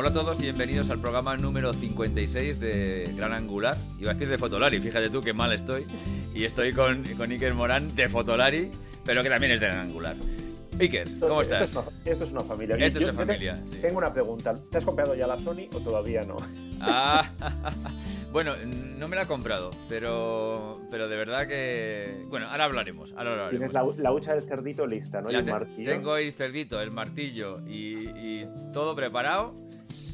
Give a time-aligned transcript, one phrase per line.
[0.00, 3.76] Hola a todos y bienvenidos al programa número 56 de Gran Angular.
[3.98, 5.84] Iba a decir de Fotolari, fíjate tú qué mal estoy.
[6.32, 8.70] Y estoy con, con Iker Morán de Fotolari,
[9.04, 10.16] pero que también es de Gran Angular.
[10.80, 11.68] Iker, ¿cómo estás?
[11.68, 12.76] Esto es, esto es una familia.
[12.76, 13.76] Esto es Yo- una yo te- familia, sí.
[13.82, 14.54] Tengo una pregunta.
[14.70, 16.38] ¿Te has comprado ya la Sony o todavía no?
[16.80, 17.30] Ah,
[18.32, 18.54] bueno,
[18.96, 22.22] no me la he comprado, pero, pero de verdad que...
[22.30, 23.12] Bueno, ahora hablaremos.
[23.18, 23.50] Ahora hablaremos.
[23.50, 25.30] Tienes la, la hucha del cerdito lista, ¿no?
[25.30, 25.90] Y el martillo.
[25.92, 29.52] tengo ahí cerdito, el martillo y, y todo preparado.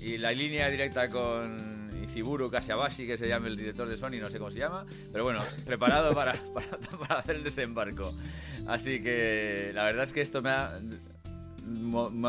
[0.06, 4.30] Y la línea directa con Iziburu Kashabashi, que se llama el director de Sony, no
[4.30, 4.86] sé cómo se llama.
[5.10, 8.14] Pero bueno, preparado para, para, para hacer el desembarco.
[8.68, 10.78] Así que la verdad es que esto me ha,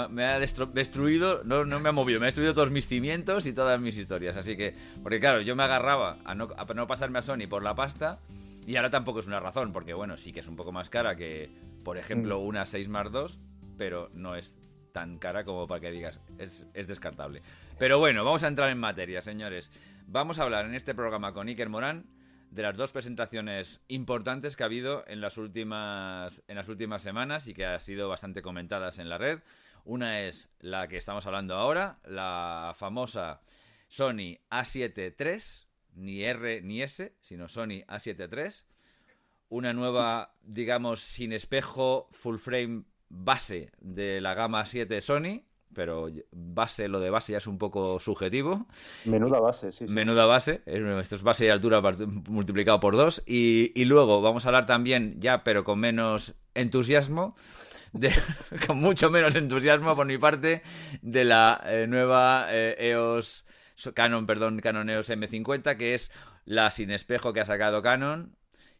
[0.09, 3.53] me ha destruido, no, no me ha movido, me ha destruido todos mis cimientos y
[3.53, 4.37] todas mis historias.
[4.37, 7.63] Así que, porque claro, yo me agarraba a no, a no pasarme a Sony por
[7.63, 8.17] la pasta.
[8.65, 11.15] Y ahora tampoco es una razón, porque bueno, sí que es un poco más cara
[11.15, 11.51] que,
[11.83, 13.37] por ejemplo, una 6 más 2,
[13.77, 14.57] pero no es
[14.97, 17.43] tan cara como para que digas, es, es descartable.
[17.79, 19.71] Pero bueno, vamos a entrar en materia, señores.
[20.07, 22.07] Vamos a hablar en este programa con Iker Morán
[22.49, 27.45] de las dos presentaciones importantes que ha habido en las últimas, en las últimas semanas
[27.45, 29.41] y que han sido bastante comentadas en la red.
[29.85, 33.41] Una es la que estamos hablando ahora, la famosa
[33.87, 38.65] Sony A7 III, ni R ni S, sino Sony A7 III.
[39.49, 46.87] Una nueva, digamos, sin espejo, full frame base de la gama 7 Sony, pero base,
[46.87, 48.67] lo de base ya es un poco subjetivo.
[49.05, 49.87] Menuda base, sí.
[49.87, 49.93] sí.
[49.93, 51.81] Menuda base, es- esto es base y altura
[52.29, 53.23] multiplicado por dos.
[53.25, 57.35] Y, y luego vamos a hablar también, ya pero con menos entusiasmo,
[57.93, 58.11] de,
[58.67, 60.61] con mucho menos entusiasmo por mi parte,
[61.01, 63.45] de la eh, nueva eh, EOS,
[63.93, 66.11] Canon, perdón, Canon EOS M50, que es
[66.45, 68.35] la sin espejo que ha sacado Canon,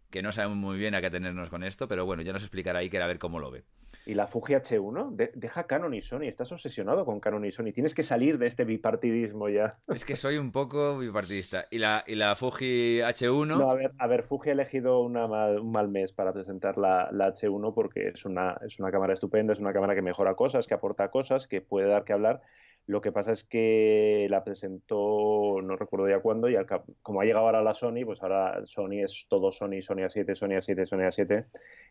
[0.09, 2.79] que no sabemos muy bien a qué tenernos con esto, pero bueno, ya nos explicará
[2.79, 3.63] Iker a ver cómo lo ve.
[4.07, 6.21] Y la Fuji H1, de- deja Canon y Sony.
[6.23, 7.73] Estás obsesionado con Canon y Sony.
[7.73, 9.77] Tienes que salir de este bipartidismo ya.
[9.93, 11.65] Es que soy un poco bipartidista.
[11.69, 13.45] Y la, y la Fuji H1...
[13.57, 16.77] No, a ver, a ver, Fuji ha elegido una mal- un mal mes para presentar
[16.77, 20.35] la, la H1 porque es una, es una cámara estupenda, es una cámara que mejora
[20.35, 22.41] cosas, que aporta cosas, que puede dar que hablar.
[22.87, 26.65] Lo que pasa es que la presentó, no recuerdo ya cuándo, y al
[27.01, 30.51] como ha llegado ahora la Sony, pues ahora Sony es todo Sony, Sony A7, Sony
[30.55, 31.45] A7, Sony A7.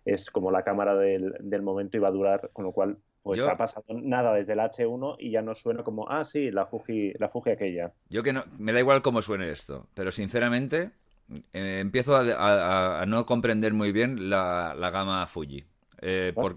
[0.06, 3.40] Es como la cámara del, del momento y va a durar, con lo cual pues
[3.40, 6.64] Yo- ha pasado nada desde la H1 y ya no suena como, ah, sí, la
[6.64, 7.92] Fuji, la Fuji aquella.
[8.08, 10.92] Yo que no, me da igual cómo suene esto, pero sinceramente
[11.52, 15.64] eh, empiezo a, a- a no comprender muy bien la, la gama Fuji.
[16.00, 16.54] Eh, por-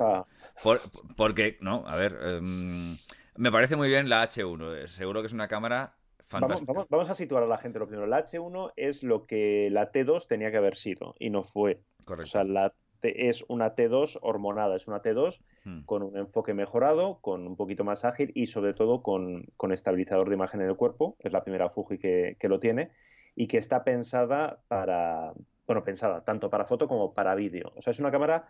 [0.64, 0.82] por-
[1.18, 2.96] porque, no, a ver, em,
[3.40, 4.84] me parece muy bien la H1.
[4.84, 5.96] eh, Seguro que es una cámara
[6.32, 6.74] Vamos, fantástica.
[6.74, 8.06] vamos- vamos a situar a la gente lo primero.
[8.08, 11.82] La H1 es lo que la T2 tenía que haber sido y no fue.
[12.04, 12.30] O Correcto.
[12.32, 15.82] sea, la T es una T2 hormonada, es una T2 Hmm.
[15.86, 20.28] con un enfoque mejorado, con un poquito más ágil y sobre todo con, con estabilizador
[20.30, 21.16] de imagen en el cuerpo.
[21.20, 22.92] Es la primera Fuji que, que lo tiene
[23.36, 25.32] y que está pensada para,
[25.66, 27.72] bueno, pensada tanto para foto como para vídeo.
[27.76, 28.48] O sea, es una cámara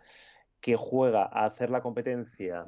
[0.60, 2.66] que juega a hacer la competencia,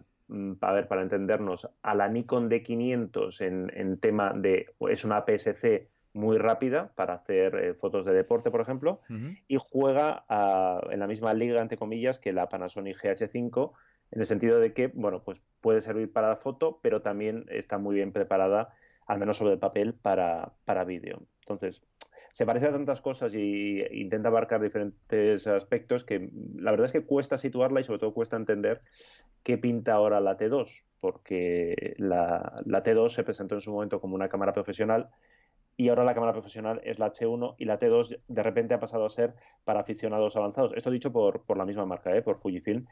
[0.61, 5.89] a ver, para entendernos, a la Nikon D500 en, en tema de, es una APS-C
[6.15, 9.01] muy rápida para hacer eh, fotos de deporte, por ejemplo,
[9.49, 13.73] y juega a- en la misma liga, entre comillas, que la Panasonic GH5,
[14.11, 17.79] en el sentido de que, bueno, pues puede servir para la foto, pero también está
[17.79, 18.75] muy bien preparada,
[19.07, 21.23] al menos sobre el papel, para, para vídeo.
[21.41, 21.83] Entonces,
[22.33, 27.05] se parece a tantas cosas y intenta abarcar diferentes aspectos que la verdad es que
[27.05, 28.81] cuesta situarla y sobre todo cuesta entender
[29.43, 34.15] qué pinta ahora la T2, porque la, la T2 se presentó en su momento como
[34.15, 35.11] una cámara profesional
[35.77, 39.07] y ahora la cámara profesional es la H1 y la T2 de repente ha pasado
[39.07, 39.35] a ser
[39.65, 40.73] para aficionados avanzados.
[40.77, 42.23] Esto dicho por, por la misma marca, ¿eh?
[42.23, 42.87] por Fujifilm.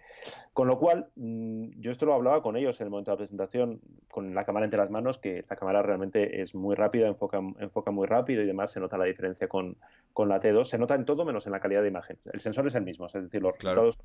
[0.52, 3.18] Con lo cual, mm, yo esto lo hablaba con ellos en el momento de la
[3.18, 3.80] presentación,
[4.10, 7.90] con la cámara entre las manos, que la cámara realmente es muy rápida, enfoca, enfoca
[7.90, 9.76] muy rápido y demás, se nota la diferencia con,
[10.12, 10.64] con la T2.
[10.64, 12.18] Se nota en todo menos en la calidad de imagen.
[12.32, 13.82] El sensor es el mismo, es decir, los Claro.
[13.84, 14.00] resultados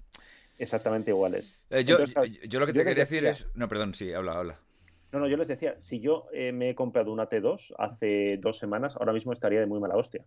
[0.57, 1.60] exactamente iguales.
[1.69, 3.50] Eh, yo, Entonces, yo- yo lo que te quería decir es...
[3.56, 4.60] No, perdón, sí, habla, habla.
[5.16, 8.58] No, no, yo les decía, si yo eh, me he comprado una T2 hace dos
[8.58, 10.26] semanas, ahora mismo estaría de muy mala hostia.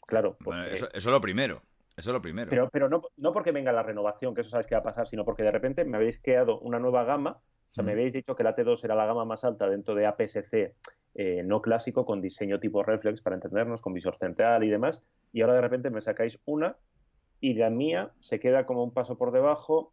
[0.00, 1.60] Claro, Bueno, eso, eso es lo primero.
[1.94, 2.48] Eso es lo primero.
[2.48, 5.06] pero, pero no, no porque venga la renovación, que eso sabes que va a pasar,
[5.06, 7.32] sino porque de repente me habéis creado una nueva gama.
[7.70, 10.06] O sea, me habéis dicho que la T2 era la gama más alta dentro de
[10.06, 10.74] APS-C
[11.16, 15.04] eh, no clásico, con diseño tipo reflex, para entendernos, con visor central y demás.
[15.34, 16.78] Y ahora de repente me sacáis una
[17.40, 19.92] y la mía se queda como un paso por debajo.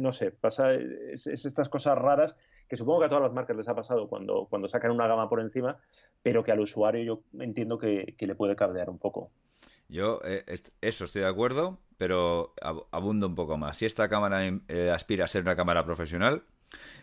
[0.00, 2.36] no sé, pasa es, estas cosas raras
[2.68, 5.28] que supongo que a todas las marcas les ha pasado cuando, cuando sacan una gama
[5.28, 5.76] por encima,
[6.22, 9.30] pero que al usuario yo entiendo que, le puede cabrear un poco.
[9.88, 10.44] Yo, eh,
[10.80, 12.54] eso estoy de acuerdo, pero
[12.90, 13.76] abundo un poco más.
[13.76, 16.42] Si esta cámara eh, aspira a ser una cámara profesional,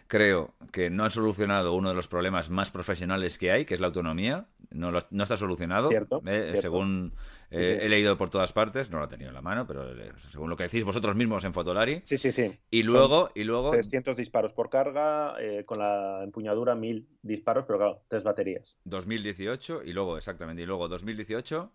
[0.07, 3.79] Creo que no han solucionado uno de los problemas más profesionales que hay, que es
[3.79, 4.45] la autonomía.
[4.69, 5.89] No, no está solucionado.
[5.91, 7.13] Eh, según
[7.49, 10.11] eh, he leído por todas partes, no lo he tenido en la mano, pero eh,
[10.29, 12.01] según lo que decís vosotros mismos en Fotolari.
[12.03, 12.51] Sí, sí, sí.
[12.69, 13.31] Y luego.
[13.33, 18.77] y luego 300 disparos por carga, con la empuñadura 1000 disparos, pero claro, tres baterías.
[18.83, 21.71] 2018 y luego, exactamente, y luego 2018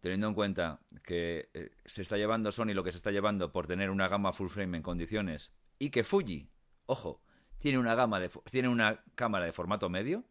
[0.00, 1.48] teniendo en cuenta que
[1.84, 4.76] se está llevando Sony lo que se está llevando por tener una gama full frame
[4.76, 6.48] en condiciones y que Fuji,
[6.86, 7.20] ojo,
[7.58, 10.24] tiene una gama de tiene una cámara de formato medio.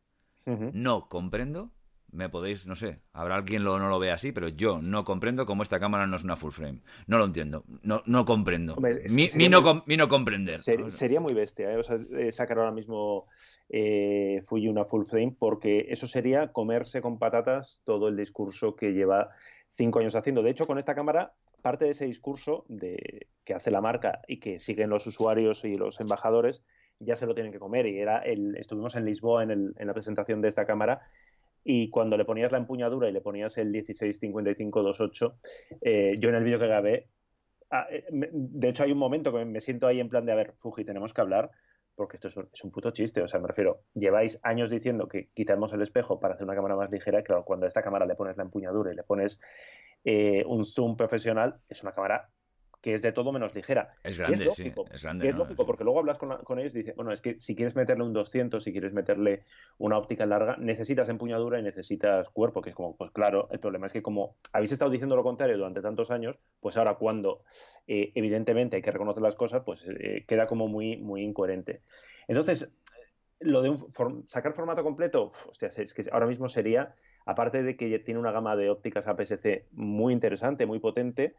[0.45, 1.71] No comprendo.
[2.09, 5.45] Me podéis, no sé, habrá alguien lo no lo ve así, pero yo no comprendo
[5.45, 6.79] cómo esta cámara no es una full frame.
[7.06, 7.65] No lo entiendo.
[7.83, 8.77] No, no comprendo.
[9.09, 10.59] mi, no, comprender.
[10.59, 11.77] sería muy bestia, ¿eh?
[11.77, 13.27] o sea, eh, sacar ahora mismo
[13.68, 18.94] eh, Fuji una full frame, porque eso sería comerse con patatas todo el discurso que
[18.94, 19.27] lleva
[19.71, 20.44] cinco años haciendo.
[20.44, 24.39] De hecho, con esta cámara, parte de ese discurso de, que hace la marca y
[24.39, 26.63] que siguen los usuarios y los embajadores
[26.99, 27.85] ya se lo tienen que comer.
[27.85, 31.01] Y era el, estuvimos en Lisboa en, la presentación de esta cámara
[31.63, 35.38] y cuando le ponías la empuñadura y le ponías el 165528,
[35.81, 37.07] eh, yo en el vídeo que grabé,
[37.71, 40.35] ah, eh, de hecho hay un momento que me siento ahí en plan de, a
[40.35, 41.51] ver, Fuji, tenemos que hablar,
[41.95, 45.73] porque esto es un, puto chiste, o sea, me refiero, lleváis años diciendo que quitamos
[45.73, 48.15] el espejo para hacer una cámara más ligera, y claro, cuando a esta cámara le
[48.15, 49.39] pones la empuñadura y le pones
[50.05, 52.29] eh, un zoom profesional, es una cámara
[52.87, 53.95] que es de todo menos ligera.
[54.01, 54.71] Es grande, sí.
[54.93, 55.27] Es grande.
[55.27, 58.05] es lógico, porque luego hablas con, ellos y dices, bueno, es que si quieres meterle
[58.05, 59.43] un 200, si quieres meterle
[59.77, 63.87] una óptica larga, necesitas empuñadura y necesitas cuerpo, que es como, pues claro, el problema
[63.87, 67.43] es que como habéis estado diciendo lo contrario durante tantos años, pues ahora cuando
[67.87, 71.81] eh, evidentemente hay que reconocer las cosas, pues eh, queda como muy, muy incoherente.
[72.29, 72.71] Entonces,
[73.41, 73.75] lo de
[74.27, 76.95] sacar formato completo, hostia, es que ahora mismo sería
[77.25, 81.35] aparte de que tiene una gama de ópticas APS-C muy interesante, muy potente,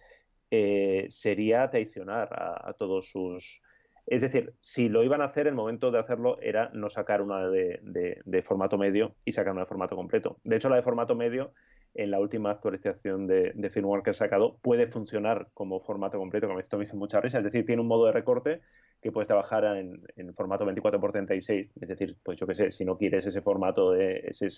[0.50, 3.60] eh, sería traicionar a, todos sus...
[4.06, 7.46] Es decir, si lo iban a hacer, el momento de hacerlo era no sacar una
[7.48, 10.38] de, formato medio y sacar una de formato completo.
[10.44, 11.52] De hecho, la de formato medio,
[11.94, 16.60] en la última actualización de, firmware que ha sacado, puede funcionar como formato completo, como
[16.60, 17.38] esto me hizo mucha risa.
[17.38, 18.62] Es decir, tiene un modo de recorte
[19.02, 21.72] que puedes trabajar en, formato 24x36.
[21.78, 24.48] Es decir, pues yo qué sé, si no quieres ese formato de ese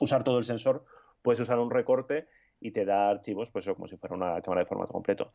[0.00, 0.84] usar todo el sensor,
[1.22, 2.26] puedes usar un recorte
[2.60, 5.26] y te da archivos, pues eso, como si fuera una cámara de formato completo.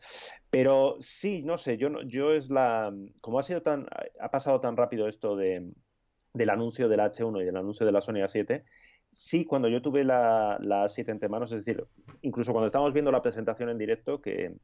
[0.49, 2.93] Pero sí, no sé, yo, yo es la.
[3.19, 3.87] Como ha sido tan.
[4.19, 5.71] Ha pasado tan rápido esto de,
[6.33, 8.63] del anuncio del H1 y del anuncio de la Sony A7,
[9.11, 11.83] sí, cuando yo tuve la, la A7 entre manos, es decir,
[12.21, 14.55] incluso cuando estábamos viendo la presentación en directo, que,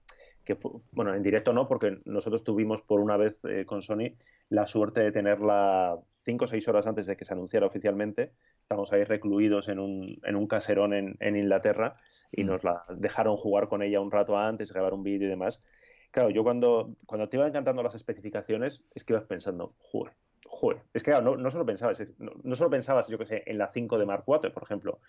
[0.44, 0.58] que
[0.94, 4.16] bueno, en directo no, porque nosotros tuvimos por una vez eh, con Sony
[4.50, 8.32] la suerte de tenerla cinco o seis horas antes de que se anunciara oficialmente.
[8.68, 11.96] Estamos ahí recluidos en un, en un caserón en, en Inglaterra
[12.34, 12.48] y mm.
[12.48, 15.64] nos la dejaron jugar con ella un rato antes, grabar un vídeo y demás.
[16.12, 20.16] Claro, yo cuando, cuando te iban encantando las especificaciones, es que ibas pensando, joder,
[20.46, 23.44] joder, es que claro, no, no solo pensabas, no, no, solo pensabas, yo que sé,
[23.46, 25.00] en la 5 de Mark 4, por ejemplo,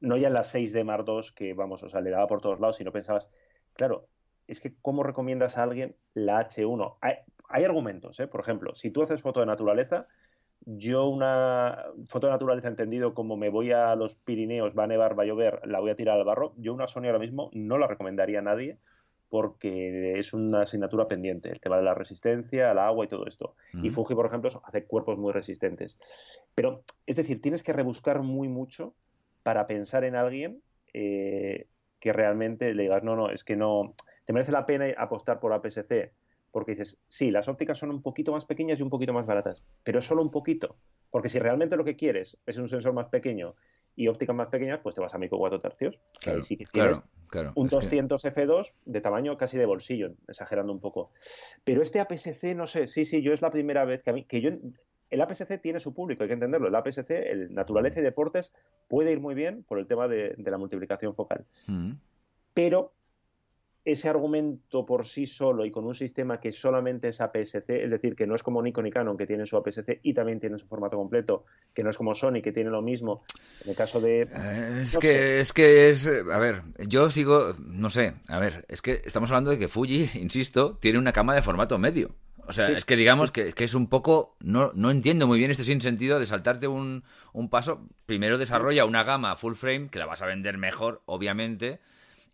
[0.00, 2.40] no ya en la 6 de Mark 2, que vamos, o sea, le daba por
[2.40, 3.30] todos lados, sino pensabas,
[3.74, 4.08] claro,
[4.46, 6.96] es que ¿cómo recomiendas a alguien la H1?
[7.02, 7.16] Hay,
[7.50, 8.26] hay argumentos, ¿eh?
[8.26, 10.08] Por ejemplo, si tú haces foto de naturaleza,
[10.64, 15.18] yo una foto de naturaleza entendido como me voy a los Pirineos, va a nevar,
[15.18, 17.78] va a llover, la voy a tirar al barro, yo una Sony ahora mismo no
[17.78, 18.78] la recomendaría a nadie
[19.28, 23.54] porque es una asignatura pendiente, el tema de la resistencia al agua y todo esto.
[23.82, 25.98] Y Fuji, por ejemplo, hace cuerpos muy resistentes.
[26.54, 28.92] Pero, es decir, tienes que rebuscar muy mucho
[29.42, 30.60] para pensar en alguien
[30.92, 31.66] eh,
[31.98, 33.94] que realmente le digas, no, no, es que no,
[34.26, 36.12] te merece la pena apostar por APS-C
[36.52, 39.64] porque dices, sí, las ópticas son un poquito más pequeñas y un poquito más baratas,
[39.82, 40.76] pero solo un poquito.
[41.10, 43.54] Porque si realmente lo que quieres es un sensor más pequeño
[43.96, 45.98] y ópticas más pequeñas, pues te vas a micro 4 tercios.
[46.20, 46.40] Claro,
[46.70, 51.10] claro, claro, un 200 F2 de tamaño casi de bolsillo, exagerando un poco.
[51.64, 54.24] Pero este APS-C, no sé, sí, sí, yo es la primera vez que a mí,
[54.24, 54.50] que yo,
[55.10, 56.68] el APS-C tiene su público, hay que entenderlo.
[56.68, 58.54] El APS-C, el naturaleza y deportes,
[58.88, 61.44] puede ir muy bien por el tema de, la multiplicación focal.
[61.66, 61.92] Mm.
[62.54, 62.92] Pero
[63.84, 68.14] ese argumento por sí solo y con un sistema que solamente es APS-C, es decir,
[68.14, 70.66] que no es como Nikon y Canon que tienen su APS-C y también tienen su
[70.66, 73.24] formato completo, que no es como Sony que tiene lo mismo.
[73.64, 77.90] En el caso de eh, es que es que es a ver, yo sigo, no
[77.90, 81.42] sé, a ver, es que estamos hablando de que Fuji, insisto, tiene una cama de
[81.42, 82.10] formato medio.
[82.46, 84.36] O sea, es que digamos que, que, es un poco.
[84.40, 87.86] No, no entiendo muy bien este sinsentido de saltarte un, un paso.
[88.04, 91.78] Primero desarrolla una gama full frame, que la vas a vender mejor, obviamente.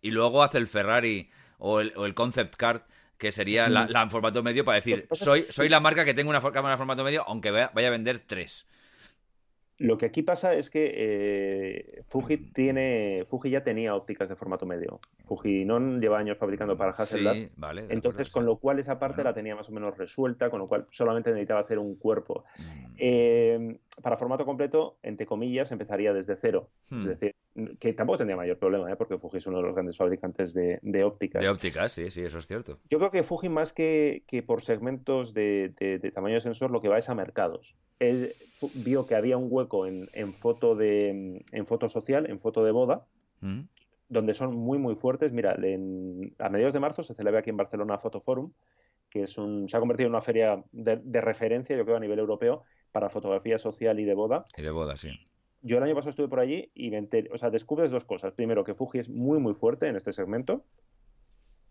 [0.01, 2.81] Y luego hace el Ferrari o el, o el concept card,
[3.17, 6.13] que sería la, la en formato medio para decir, Entonces, soy, soy la marca que
[6.13, 8.65] tengo una cámara en formato medio, aunque vaya, vaya a vender tres.
[9.77, 14.65] Lo que aquí pasa es que eh, Fuji tiene, Fuji ya tenía ópticas de formato
[14.65, 14.99] medio.
[15.19, 17.33] Fuji no lleva años fabricando para Hasselblad.
[17.33, 17.85] Sí, vale.
[17.87, 19.29] Entonces, con lo cual esa parte Bueno.
[19.29, 22.43] la tenía más o menos resuelta, con lo cual solamente necesitaba hacer un cuerpo.
[22.57, 22.93] Mm.
[22.97, 26.69] Eh, para formato completo, entre comillas, empezaría desde cero.
[26.91, 27.07] Es Hmm.
[27.07, 27.35] decir,
[27.79, 28.95] que tampoco tendría mayor problema, ¿eh?
[28.95, 31.41] porque Fuji es uno de los grandes fabricantes de, de ópticas.
[31.41, 32.79] De ópticas, sí, sí, eso es cierto.
[32.89, 36.71] Yo creo que Fuji, más que, que por segmentos de, de- de tamaño de sensor,
[36.71, 37.75] lo que va es a mercados.
[37.99, 38.33] Él
[38.75, 42.71] vio que había un hueco en, en foto de, en foto social, en foto de
[42.71, 43.05] boda,
[43.41, 43.61] Mm.
[44.09, 45.31] donde son muy, muy fuertes.
[45.31, 48.51] Mira, en- a mediados de marzo se celebra aquí en Barcelona Fotoforum,
[49.09, 51.99] que es un, se ha convertido en una feria de, de referencia, yo creo, a
[52.01, 54.43] nivel europeo para fotografía social y de boda.
[54.57, 55.09] Y de boda, sí.
[55.61, 58.33] Yo el año pasado estuve por allí y me enteré- o sea, descubres dos cosas.
[58.33, 60.63] Primero, que Fuji es muy, muy fuerte en este segmento.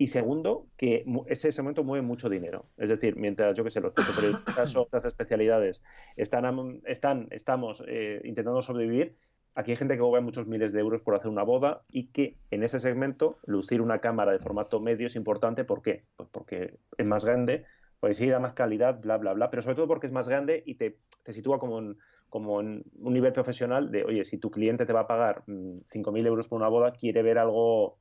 [0.00, 2.66] Y segundo, que ese segmento mueve mucho dinero.
[2.76, 5.82] Es decir, mientras, yo que sé, los fotoperiodistas o otras especialidades
[6.16, 9.16] están, están estamos eh, intentando sobrevivir,
[9.56, 12.36] aquí hay gente que cobra muchos miles de euros por hacer una boda y que
[12.52, 15.64] en ese segmento lucir una cámara de formato medio es importante.
[15.64, 16.04] ¿Por qué?
[16.14, 17.64] Pues porque es más grande,
[17.98, 20.62] pues sí da más calidad, bla, bla, bla, pero sobre todo porque es más grande
[20.64, 21.98] y te, te sitúa como en,
[22.28, 25.78] como en un nivel profesional de, oye, si tu cliente te va a pagar mm,
[25.90, 27.98] 5.000 euros por una boda, quiere ver algo...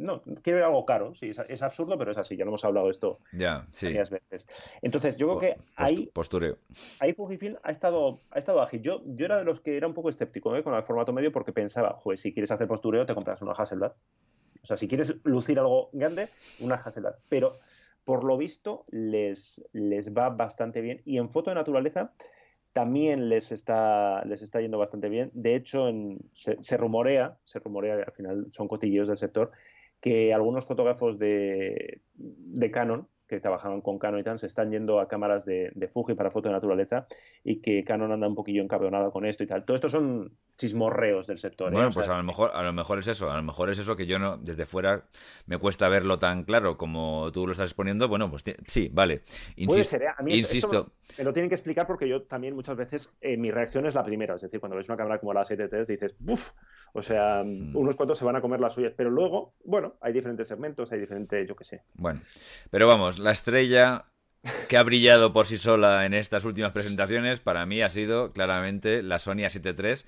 [0.00, 2.64] No, quiere ver algo caro, sí, es, es absurdo, pero es así, ya lo hemos
[2.64, 3.86] hablado de esto Ya, sí.
[3.86, 4.46] varias veces.
[4.80, 6.56] Entonces, yo creo que ahí, Postureo.
[7.00, 8.80] ahí Fujifilm ha estado, ha estado ágil.
[8.80, 10.62] Yo, yo era de los que era un poco escéptico ¿eh?
[10.62, 13.92] con el formato medio porque pensaba, joder, si quieres hacer postureo, te compras una Hasselblad.
[14.62, 16.28] O sea, si quieres lucir algo grande,
[16.60, 17.16] una Hasselblad.
[17.28, 17.58] Pero
[18.04, 21.02] por lo visto les, les va bastante bien.
[21.06, 22.12] Y en foto de naturaleza
[22.78, 25.30] también les está, les está yendo bastante bien.
[25.34, 29.50] De hecho, en- se, rumorea, se rumorea, al final son cotilleos del sector,
[30.00, 34.98] que algunos fotógrafos de, de Canon, que trabajaban con Canon y tal, se están yendo
[35.00, 37.06] a cámaras de, de Fuji para foto de naturaleza
[37.44, 39.64] y que Canon anda un poquillo encabronada con esto y tal.
[39.64, 41.68] Todo esto son chismorreos del sector.
[41.68, 41.72] ¿eh?
[41.76, 43.78] Bueno, sea, pues a lo mejor, a lo mejor es eso, a lo mejor es
[43.78, 45.04] eso que yo no, desde fuera
[45.46, 48.08] me cuesta verlo tan claro como tú lo estás exponiendo.
[48.08, 49.18] Bueno, pues sí, vale.
[49.18, 50.08] Puede Insisto, ser, ¿eh?
[50.16, 50.66] A mí insisto.
[50.66, 53.94] esto me lo tienen que explicar porque yo también muchas veces eh, mi reacción es
[53.94, 54.34] la primera.
[54.34, 56.52] Es decir, cuando ves una cámara como la 7 dices, ¡buf!
[56.94, 57.76] O sea, Mm.
[57.76, 58.92] unos cuantos se van a comer las suyas.
[58.96, 61.82] Pero luego, bueno, hay diferentes segmentos, hay diferentes, yo qué sé.
[61.94, 62.20] Bueno,
[62.70, 64.06] pero vamos, la estrella
[64.68, 69.02] que ha brillado por sí sola en estas últimas presentaciones para mí ha sido claramente
[69.02, 70.06] la Sony A7 III,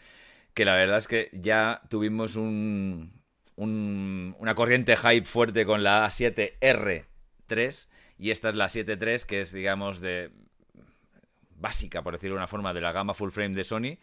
[0.54, 3.12] que la verdad es que ya tuvimos un,
[3.56, 7.88] un- una corriente hype fuerte con la A7R3
[8.18, 10.30] y esta es la 7 III que es digamos de
[11.56, 13.98] básica, por decirlo de una forma, de la gama full frame de Sony,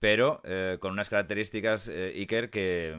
[0.00, 2.96] pero eh, con unas características eh, Iker que,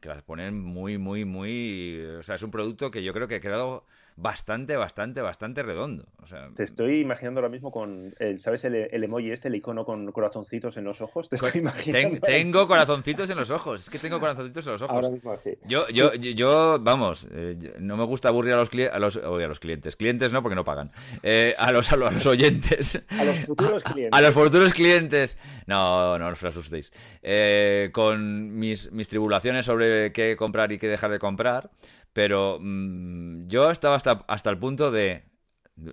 [0.00, 2.00] que las ponen muy, muy, muy...
[2.20, 3.86] O sea, es un producto que yo creo que ha quedado
[4.16, 6.06] bastante, bastante, bastante redondo.
[6.22, 8.64] O sea, Te estoy imaginando ahora mismo con, el, ¿sabes?
[8.64, 11.28] El, el emoji este, el icono con corazoncitos en los ojos.
[11.28, 12.20] Te estoy ten- imaginando.
[12.20, 13.82] tengo corazoncitos en los ojos.
[13.82, 14.94] Es que tengo corazoncitos en los ojos.
[14.96, 15.36] Ahora mismo.
[15.66, 19.20] Yo, yo, yo, yo, vamos, eh, no me gusta aburrir a los, a los, a
[19.48, 19.96] los clientes.
[19.96, 20.90] Clientes no, porque no pagan.
[21.22, 23.02] Eh, a, los, a, los, a los oyentes.
[23.08, 24.18] A los futuros clientes.
[24.18, 25.38] A los futuros clientes.
[25.66, 26.92] No, no os asustéis.
[27.22, 31.70] Eh, con mis, mis tribulaciones sobre qué comprar y qué dejar de comprar.
[32.12, 35.24] Pero mm, yo estaba hasta, hasta el punto de.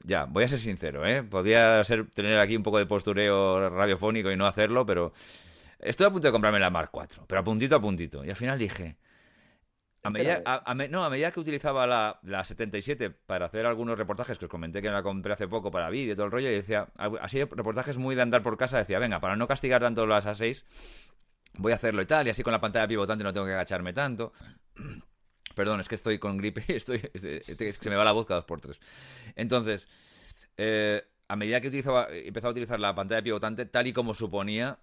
[0.03, 1.24] Ya, voy a ser sincero, ¿eh?
[1.24, 5.13] Podría ser, tener aquí un poco de postureo radiofónico y no hacerlo, pero.
[5.79, 8.25] Estoy a punto de comprarme la Mark IV, pero a puntito a puntito.
[8.25, 8.97] Y al final dije.
[10.03, 13.65] A medida, a- a me- no, a medida que utilizaba la, la 77 para hacer
[13.65, 16.31] algunos reportajes que os comenté que la compré hace poco para vídeo y todo el
[16.31, 16.88] rollo, y decía,
[17.21, 20.63] así reportajes muy de andar por casa, decía, venga, para no castigar tanto las A6,
[21.57, 23.91] voy a hacerlo y tal, y así con la pantalla pivotante no tengo que agacharme
[23.91, 24.31] tanto.
[25.57, 28.27] Perdón, es que estoy con gripe y estoy, es que se me va la voz
[28.27, 28.79] cada dos por tres.
[29.35, 29.87] Entonces,
[30.55, 34.77] eh, a medida que utilizaba, empezaba a utilizar la pantalla pivotante, tal y como suponía,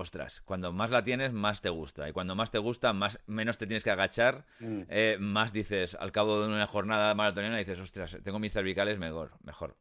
[0.00, 2.08] ostras, cuando más la tienes, más te gusta.
[2.08, 4.80] Y cuando más te gusta, más, menos te tienes que agachar, Mm.
[4.88, 9.32] eh, más dices, al cabo de una jornada maratoniana, dices, ostras, tengo mis cervicales mejor,
[9.44, 9.76] mejor.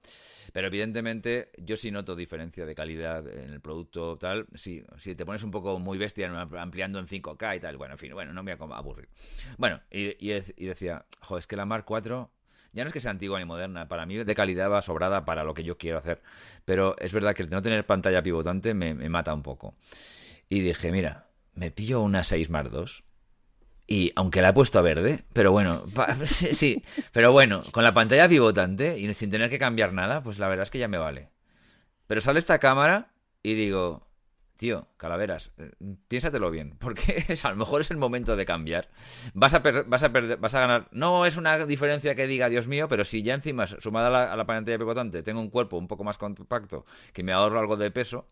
[0.53, 4.47] Pero evidentemente yo sí noto diferencia de calidad en el producto tal.
[4.55, 7.97] Si, si te pones un poco muy bestia ampliando en 5K y tal, bueno, en
[7.99, 9.09] fin, bueno, no me voy a aburrir.
[9.57, 12.29] Bueno, y, y, y decía, jo, es que la Mark IV
[12.73, 15.43] ya no es que sea antigua ni moderna, para mí de calidad va sobrada para
[15.43, 16.21] lo que yo quiero hacer.
[16.65, 19.75] Pero es verdad que el no tener pantalla pivotante me, mata un poco.
[20.49, 23.03] Y dije, mira, me pillo una 6 más 2.
[23.87, 25.83] Y aunque la he puesto a verde, pero bueno,
[26.23, 30.47] sí, pero bueno, con la pantalla pivotante y sin tener que cambiar nada, pues la
[30.47, 31.29] verdad es que ya me vale.
[32.05, 33.11] Pero sale esta cámara
[33.41, 34.08] y digo,
[34.59, 35.71] tío, calaveras, eh,
[36.09, 38.89] piénsatelo bien, porque es, a lo mejor es el momento de cambiar.
[39.33, 40.89] Vas a, vas, a vas a ganar.
[40.91, 44.33] No es una diferencia que diga, Dios mío, pero si ya encima, sumada a la,
[44.33, 47.77] a la pantalla pivotante, tengo un cuerpo un poco más compacto, que me ahorro algo
[47.77, 48.27] de peso.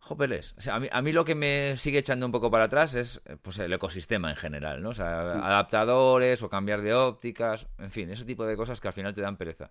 [0.00, 0.54] Jopeles.
[0.58, 2.94] O sea, a, mí, a, mí, lo que me sigue echando un poco para atrás
[2.94, 4.90] es pues, el ecosistema en general, ¿no?
[4.90, 8.94] O sea, adaptadores o cambiar de ópticas, en fin, ese tipo de cosas que al
[8.94, 9.70] final te dan pereza.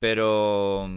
[0.00, 0.88] Pero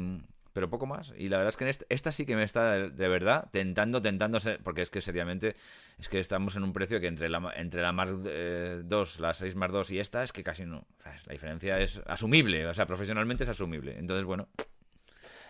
[0.53, 1.13] pero poco más.
[1.17, 4.81] Y la verdad es que esta, sí que me está de, verdad tentando, tentando, porque
[4.81, 5.55] es que seriamente,
[5.99, 9.33] es que estamos en un precio que entre la, entre la Mark 2, eh, la
[9.33, 10.85] 6 Mark 2 y esta es que casi no.
[11.05, 13.97] la diferencia es asumible, o sea, profesionalmente es asumible.
[13.97, 14.47] Entonces, bueno.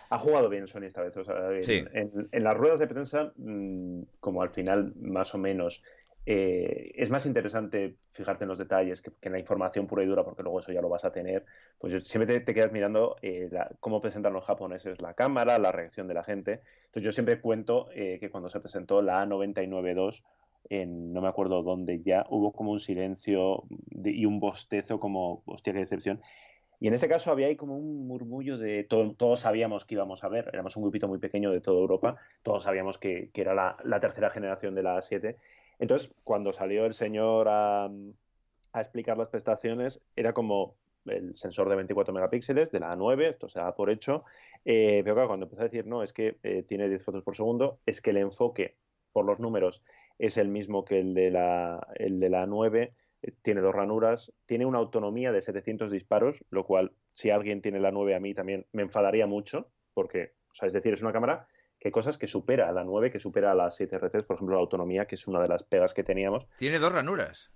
[0.09, 1.15] Ha jugado bien Sony esta vez.
[1.15, 5.83] O sea, en, en, las ruedas de prensa, mm, como al final más o menos
[6.25, 10.23] eh, es más interesante fijarte en los detalles que, en la información pura y dura,
[10.23, 11.45] porque luego eso ya lo vas a tener.
[11.79, 13.49] Pues siempre te, quedas mirando eh,
[13.79, 16.61] cómo presentan los japoneses la cámara, la reacción de la gente.
[16.85, 20.23] Entonces yo siempre cuento eh, que cuando se presentó la A992,
[20.69, 23.63] en no me acuerdo dónde ya, hubo como un silencio
[24.03, 26.21] y un bostezo como, hostia, qué decepción.
[26.79, 30.29] Y en este caso había ahí como un murmullo de todos sabíamos que íbamos a
[30.29, 33.99] ver, éramos un grupito muy pequeño de toda Europa, todos sabíamos que, era la, la,
[33.99, 35.35] tercera generación de la A7
[35.81, 37.91] entonces, cuando salió el señor a,
[38.75, 43.59] explicar las prestaciones, era como el sensor de 24 megapíxeles de la A9, esto se
[43.59, 44.23] da por hecho,
[44.63, 47.35] eh, pero claro, cuando empezó a decir, no, es que eh, tiene 10 fotos por
[47.35, 48.77] segundo, es que el enfoque
[49.11, 49.83] por los números
[50.19, 54.31] es el mismo que el de la, el de la 9, eh, tiene dos ranuras,
[54.45, 58.35] tiene una autonomía de 700 disparos, lo cual, si alguien tiene la 9 a mí
[58.35, 61.47] también me enfadaría mucho, porque, o sea, es decir, es una cámara
[61.81, 64.55] que cosas que supera a la 9, que supera a la 7 RC, por ejemplo,
[64.55, 66.47] la autonomía, que es una de las pegas que teníamos.
[66.57, 67.49] Tiene dos ranuras.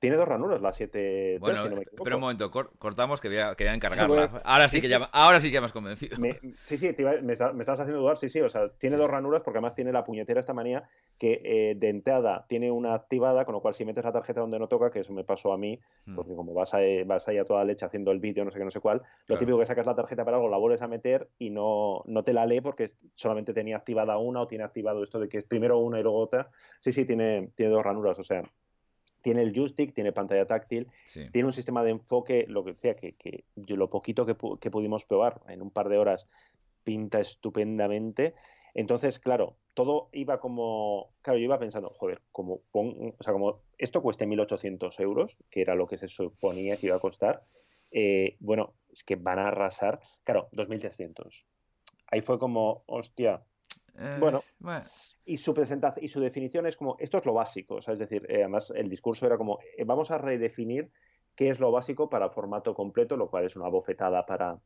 [0.00, 1.62] Tiene dos ranuras, la 7 Bueno,
[2.02, 4.40] pero un momento, cortamos que voy a, que voy a encargarla.
[4.44, 6.16] ahora, sí, que ya, ahora sí que me has convencido.
[6.62, 9.74] sí, sí, me, estabas haciendo dudar, sí, sí, o sea, tiene dos ranuras porque además
[9.74, 10.88] tiene la puñetera esta manía
[11.18, 14.58] que eh, de entrada tiene una activada, con lo cual si metes la tarjeta donde
[14.58, 16.14] no toca, que eso me pasó a mí, hmm.
[16.14, 18.64] porque como vas, a, vas ahí a toda leche haciendo el vídeo, no sé qué,
[18.64, 21.28] no sé cuál, lo típico que sacas la tarjeta para algo, la vuelves a meter
[21.38, 25.20] y no, no te la lee porque solamente tenía activada una o tiene activado esto
[25.20, 26.48] de que es primero una y luego otra.
[26.78, 28.42] Sí, sí, tiene, tiene dos ranuras, o sea,
[29.22, 30.88] tiene el joystick, tiene pantalla táctil,
[31.32, 35.40] tiene un sistema de enfoque, lo que decía, que, que lo poquito que, pudimos probar
[35.48, 36.26] en un par de horas
[36.84, 38.34] pinta estupendamente.
[38.74, 44.02] Entonces, claro, todo iba como, claro, yo iba pensando, joder, como, o sea, como esto
[44.02, 47.44] cueste 1.800 euros, que era lo que se suponía que iba a costar,
[47.90, 51.44] eh, bueno, es que van a arrasar, claro, 2.300.
[52.06, 53.42] Ahí fue como, hostia,
[53.98, 54.40] eh, bueno,
[55.24, 58.00] y su presentación y su definición es como esto es lo básico, o sea, es
[58.00, 60.90] decir, eh, además el discurso era como eh, vamos a redefinir
[61.34, 64.58] qué es lo básico para formato completo, lo cual es una bofetada para,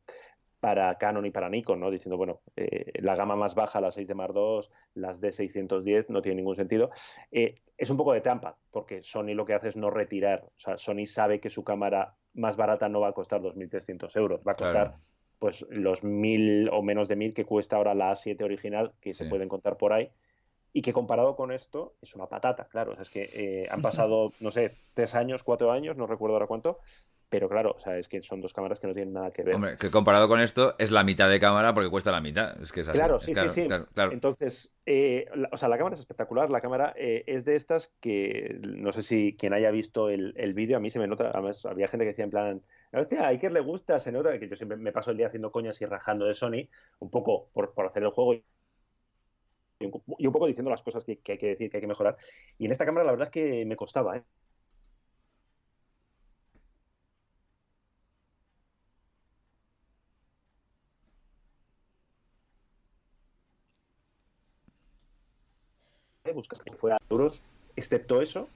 [0.59, 1.91] para Canon y para Nikon, ¿no?
[1.91, 2.41] Diciendo, bueno,
[2.95, 4.59] la gama más baja, las 6 de Mark II,
[4.95, 6.89] las D610, no tiene ningún sentido.
[7.31, 10.43] es un poco de trampa, porque Sony lo que hace es no retirar.
[10.43, 14.41] O sea, Sony sabe que su cámara más barata no va a costar 2.300 euros,
[14.45, 14.97] va a costar
[15.39, 19.25] pues los mil o menos de mil que cuesta ahora la A7 original, que se
[19.25, 20.09] pueden contar por ahí,
[20.73, 22.91] y que comparado con esto es una patata, claro.
[22.91, 26.35] O sea, es que eh, han pasado, no sé, tres años, cuatro años, no recuerdo
[26.35, 26.79] ahora cuánto,
[27.29, 29.55] pero claro, o sea, es que son dos cámaras que no tienen nada que ver.
[29.55, 32.61] Hombre, que comparado con esto es la mitad de cámara porque cuesta la mitad.
[32.61, 32.97] Es que es así.
[32.97, 33.67] Claro, sí, sí, sí.
[34.11, 36.49] Entonces, eh, o sea, la cámara es espectacular.
[36.49, 40.53] La cámara eh, es de estas que no sé si quien haya visto el, el
[40.53, 41.31] vídeo, a mí se me nota.
[41.33, 42.61] Además, había gente que decía en plan,
[43.01, 45.51] hostia, a Iker le gusta, se nota que yo siempre me paso el día haciendo
[45.51, 48.43] coñas y rajando de Sony, un poco por, por hacer el juego y
[49.79, 52.17] un, poco diciendo las cosas que, hay que decir, que hay que mejorar.
[52.57, 54.23] Y en esta cámara la verdad es que me costaba, ¿eh?
[66.33, 67.45] buscas que fuera duros,
[67.77, 68.49] excepto eso,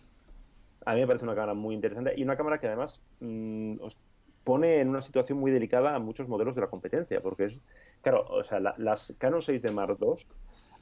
[0.86, 3.96] a mí me parece una cámara muy interesante y una cámara que además mm, os
[4.50, 7.62] pone en una situación muy delicada a muchos modelos de la competencia, porque es,
[8.02, 10.26] claro, o sea, las Canon 6 de Mark II,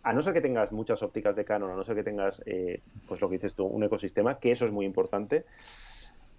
[0.03, 2.79] a no ser que tengas muchas ópticas de Canon, a no ser que tengas, eh,
[3.09, 5.43] pues lo que dices tú, un ecosistema, que eso es muy importante,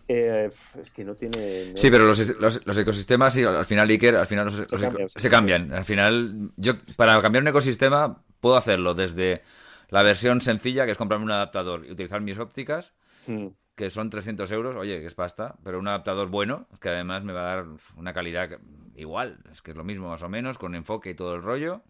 [0.08, 0.48] eh,
[0.80, 1.76] es que no tiene.
[1.76, 6.50] Sí, pero los, los, ecosistemas, sí, al final, Iker, al final se, cambian, Al final,
[6.56, 9.42] yo para cambiar un ecosistema puedo hacerlo desde
[9.90, 12.94] la versión sencilla, que es comprarme un adaptador y utilizar mis ópticas,
[13.26, 13.48] hmm.
[13.78, 17.32] Que son 300 euros, oye, que es pasta, pero un adaptador bueno, que además me
[17.32, 18.58] va a dar una calidad
[18.96, 21.84] igual, es que es lo mismo más o menos, con enfoque y todo el rollo.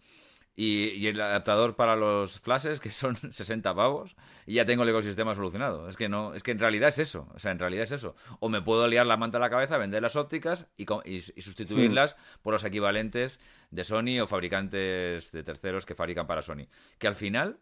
[0.55, 5.33] Y, el adaptador para los flashes, que son 60 pavos, y ya tengo el ecosistema
[5.33, 5.89] solucionado.
[5.89, 7.27] Es que no, es que en realidad es eso.
[7.33, 8.15] O sea, en realidad es eso.
[8.39, 12.17] O me puedo liar la manta a la cabeza, vender las ópticas y, y, sustituirlas
[12.43, 13.39] por los equivalentes
[13.71, 16.67] de Sony o fabricantes de terceros que fabrican para Sony.
[16.99, 17.57] Que al final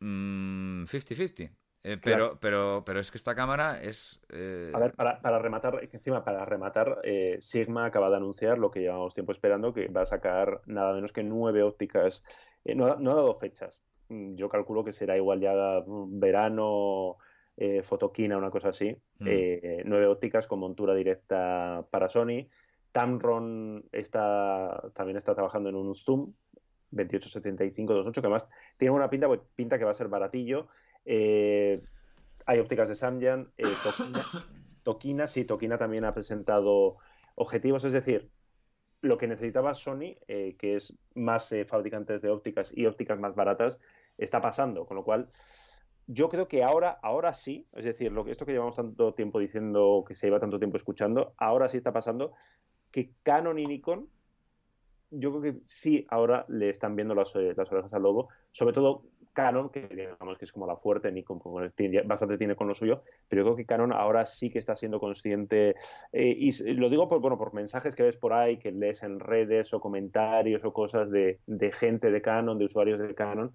[0.00, 1.50] 50-50.
[1.50, 4.20] Mm, eh, pero, pero, pero es que esta cámara es.
[4.30, 8.70] Eh, a ver, para, para rematar, encima, para rematar, eh, Sigma acaba de anunciar lo
[8.70, 12.24] que llevamos tiempo esperando, que va a sacar nada menos que nueve ópticas.
[12.64, 13.82] No, no, ha dado fechas.
[14.08, 15.54] Mm, yo calculo que será igual ya
[15.86, 17.16] verano,
[17.82, 18.96] fotoquina, una cosa así.
[19.18, 19.28] Mm.
[19.84, 22.48] nueve ópticas con montura directa para Sony.
[22.92, 26.32] Tamron está, también está trabajando en un zoom
[26.92, 30.68] 2875-28, que además tiene una pinta, pues, pinta que va a ser baratillo
[31.10, 31.82] eh,
[32.44, 33.64] hay ópticas de Samyang, eh,
[34.82, 36.98] Tokina, sí, Tokina también ha presentado
[37.34, 38.30] objetivos, es decir,
[39.00, 43.80] lo que necesitaba Sony, eh, que es más fabricantes de ópticas y ópticas más baratas,
[44.18, 45.30] está pasando, con lo cual
[46.06, 49.38] yo creo que ahora, ahora sí, es decir, lo que, esto que llevamos tanto tiempo
[49.38, 52.34] diciendo, que se lleva tanto tiempo escuchando, ahora sí está pasando
[52.90, 54.10] que Canon y Nikon,
[55.10, 59.04] yo creo que sí, ahora le están viendo las, las orejas al lobo, sobre todo
[59.38, 61.40] Canon, que digamos que es como la fuerte, Nikon
[62.06, 64.98] bastante tiene con lo suyo, pero yo creo que Canon ahora sí que está siendo
[64.98, 65.76] consciente,
[66.12, 69.20] eh, y lo digo por, bueno, por mensajes que ves por ahí, que lees en
[69.20, 71.38] redes o comentarios o cosas de,
[71.72, 73.54] gente de Canon, de usuarios de Canon,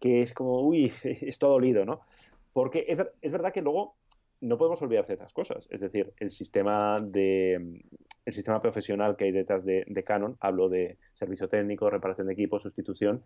[0.00, 2.00] que es como, uy, es todo dolido, ¿no?
[2.52, 3.94] Porque es, es verdad que luego
[4.40, 5.68] no podemos olvidar ciertas cosas.
[5.70, 7.84] Es decir, el sistema de
[8.24, 12.32] el sistema profesional que hay detrás de, de, Canon, hablo de servicio técnico, reparación de
[12.32, 13.22] equipo, sustitución,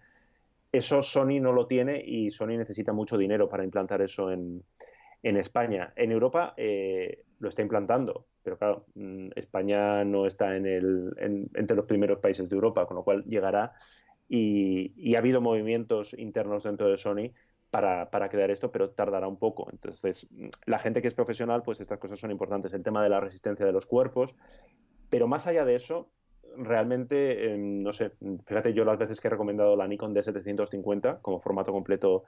[0.75, 4.65] eso Sony no lo tiene y Sony necesita mucho dinero para implantar eso en,
[5.23, 5.93] España.
[5.97, 12.19] En Europa eh, lo está implantando, pero claro, mm, España no está entre los primeros
[12.19, 13.73] países de Europa, con lo cual llegará
[14.29, 17.31] y, ha habido movimientos internos dentro de Sony
[17.71, 19.69] para, para, crear esto, pero tardará un poco.
[19.71, 22.75] Entonces, mm, la gente que es profesional, pues estas cosas son importantes.
[22.75, 24.35] El tema de la resistencia de los cuerpos,
[25.09, 26.11] pero más allá de eso,
[26.57, 28.13] realmente, em, no sé,
[28.47, 32.25] fíjate yo las veces que he recomendado la Nikon D750 como formato completo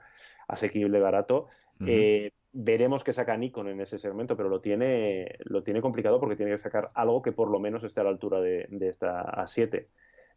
[0.47, 1.47] asequible, barato,
[1.85, 6.35] eh, veremos qué saca Nikon en ese segmento, pero lo tiene, lo tiene complicado porque
[6.35, 9.85] tiene que sacar algo que por lo menos esté a la altura de, esta A7.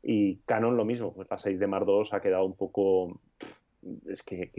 [0.03, 3.21] Y Canon lo mismo, pues la 6 de Mar 2 ha quedado un poco...
[4.07, 4.51] Es que,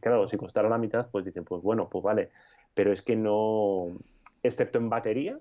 [0.00, 2.30] claro, si costara la mitad, pues dicen, pues bueno, pues vale.
[2.74, 3.96] Pero es que no,
[4.42, 5.38] excepto en batería,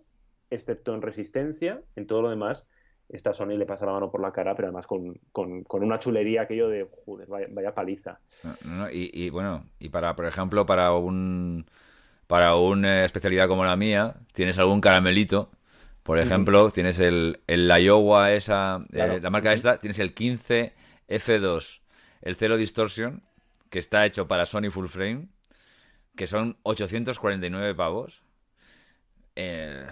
[0.52, 2.68] excepto en resistencia, en todo lo demás,
[3.10, 5.20] esta Sony le pasa la mano por la cara, pero además con,
[5.70, 8.20] una chulería aquello de, joder, vaya, paliza.
[8.92, 11.66] y, bueno, y para, por ejemplo, para un
[12.28, 15.52] para una especialidad como la mía, tienes algún caramelito,
[16.02, 20.74] por ejemplo, tienes el, el Iowa esa, eh, la marca esta, tienes el 15
[21.08, 21.82] F2,
[22.22, 23.24] el Zero Distortion,
[23.70, 25.28] que está hecho para Sony Full Frame,
[26.16, 28.24] que son 849 pavos.
[29.36, 29.86] Eh,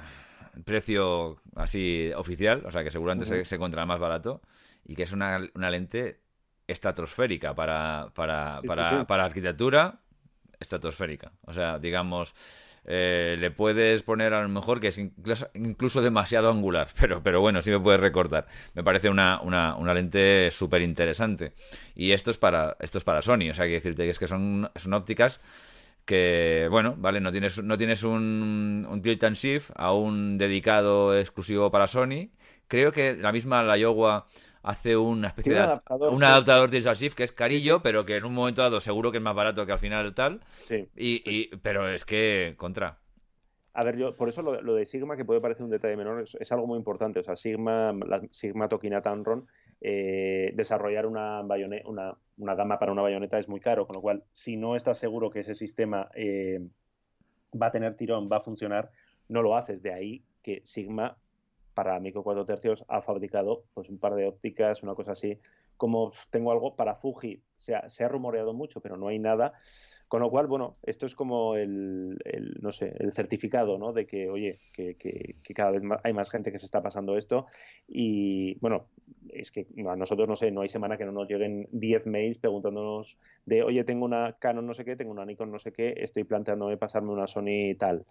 [0.65, 4.41] precio así oficial, o sea que seguramente se, se, encontrará más barato,
[4.85, 6.21] y que es una, lente
[6.67, 8.57] estratosférica para, para,
[9.07, 9.99] para, arquitectura
[10.59, 11.31] estratosférica.
[11.41, 12.33] O sea, digamos,
[12.85, 17.61] eh, le puedes poner a lo mejor que es incluso, demasiado angular, pero, pero bueno,
[17.61, 18.47] sí me puedes recortar.
[18.73, 21.53] Me parece una, una, una lente súper interesante.
[21.95, 24.27] Y esto es para esto es para Sony, o sea, que decirte que es que
[24.27, 25.41] son, son ópticas
[26.05, 31.71] que bueno, vale, no tienes, no tienes un, un tilt and shift aún dedicado exclusivo
[31.71, 32.29] para Sony.
[32.67, 34.25] Creo que la misma la Iowa
[34.63, 38.15] hace una especie de adaptador, un adaptador tilt and shift que es carillo, pero que
[38.15, 40.41] en un momento dado seguro que es más barato que al final tal.
[40.65, 40.87] Sí.
[40.95, 42.99] Y, pero es que contra.
[43.73, 46.51] A ver, yo por eso lo, de Sigma, que puede parecer un detalle menor, es,
[46.51, 47.19] algo muy importante.
[47.19, 49.47] O sea, Sigma, la Sigma Tokina Tamron,
[49.85, 54.23] eh, desarrollar una, una, una, gama para una bayoneta es muy caro, con lo cual,
[54.31, 56.65] si no estás seguro que ese sistema eh,
[57.61, 58.91] va a tener tirón, va a funcionar,
[59.27, 59.83] no lo haces.
[59.83, 61.17] De ahí que Sigma,
[61.73, 65.37] para micro 4 tercios, ha fabricado pues un par de ópticas, una cosa así.
[65.75, 69.51] Como tengo algo para Fuji, se ha rumoreado mucho, pero no hay nada.
[70.13, 72.19] Con lo cual, bueno, esto es como el,
[72.61, 73.93] no sé, el certificado, ¿no?
[73.93, 74.95] De que, oye, que,
[75.55, 77.47] cada vez hay más gente que se está pasando esto.
[77.87, 78.89] Y, bueno,
[79.29, 82.37] es que a nosotros, no sé, no hay semana que no nos lleguen 10 mails
[82.37, 85.95] preguntándonos de, oye, tengo una Canon no sé qué, tengo una Nikon no sé qué,
[85.97, 88.05] estoy planteándome pasarme una Sony tal.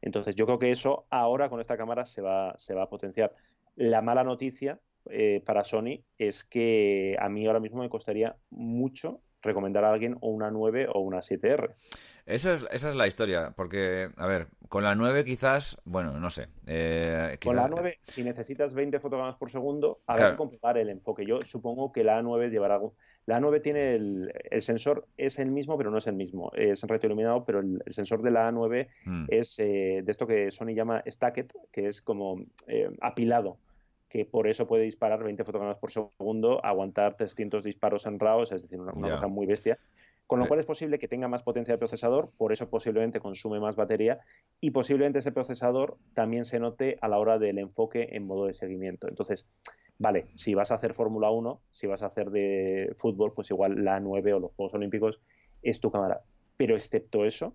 [0.00, 3.34] Entonces, yo creo que eso ahora con esta cámara se va, se va a potenciar.
[3.74, 4.78] La mala noticia
[5.10, 10.16] eh, para Sony es que a mí ahora mismo me costaría mucho recomendar a alguien
[10.20, 11.74] o una 9 o una 7R.
[12.26, 16.28] Esa es, esa es la historia, porque, a ver, con la 9 quizás, bueno, no
[16.28, 16.48] sé.
[16.66, 21.24] Eh, con la 9, si necesitas 20 fotogramas por segundo, habrá que comprobar el enfoque.
[21.24, 22.94] Yo supongo que la A9 llevará algo.
[23.24, 26.50] La A9 tiene el, el, sensor, es el mismo, pero no es el mismo.
[26.54, 29.24] Es retroiluminado, pero el, sensor de la A9 hmm.
[29.28, 33.58] es eh, de esto que Sony llama stacked, que es como eh, apilado
[34.08, 38.50] que por eso puede disparar 20 fotogramas por segundo, aguantar 300 disparos en RAW, es
[38.50, 39.78] decir, una, cosa muy bestia.
[40.26, 43.60] Con lo cual es posible que tenga más potencia de procesador, por eso posiblemente consume
[43.60, 44.20] más batería
[44.60, 48.52] y posiblemente ese procesador también se note a la hora del enfoque en modo de
[48.52, 49.08] seguimiento.
[49.08, 49.48] Entonces,
[49.98, 53.82] vale, si vas a hacer Fórmula 1, si vas a hacer de fútbol, pues igual
[53.82, 55.18] la 9 o los Juegos Olímpicos
[55.62, 56.20] es tu cámara.
[56.58, 57.54] Pero excepto eso.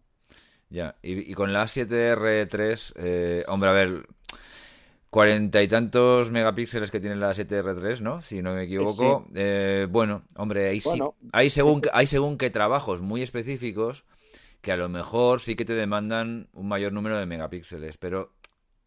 [0.70, 4.08] Ya, y, con la 7R3, eh, hombre, a ver,
[5.14, 8.24] cuarenta y tantos megapíxeles que tiene la 7R3, ¿no?
[8.24, 9.28] Si no me equivoco.
[9.36, 11.00] Eh, bueno, hombre, ahí sí,
[11.32, 14.06] hay según, hay según qué trabajos muy específicos
[14.62, 18.32] que a lo mejor sí que te demandan un mayor número de megapíxeles, pero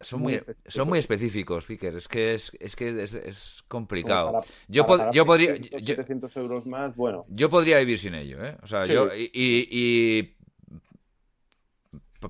[0.01, 1.95] son muy, son muy específicos, Picker.
[1.95, 4.41] Es que es, es que es, complicado.
[4.67, 5.55] yo, yo podría.
[5.55, 7.23] 700 euros más, bueno.
[7.29, 8.57] Yo podría vivir sin ello, ¿eh?
[8.61, 9.07] O sea, yo.
[9.15, 10.35] y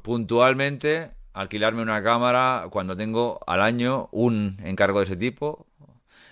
[0.03, 5.67] puntualmente alquilarme una cámara cuando tengo al año un encargo de ese tipo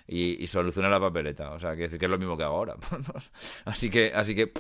[0.07, 1.51] y, solucionar la papeleta.
[1.51, 2.75] O sea, que decir que es lo mismo que hago ahora.
[3.65, 4.51] así que, así que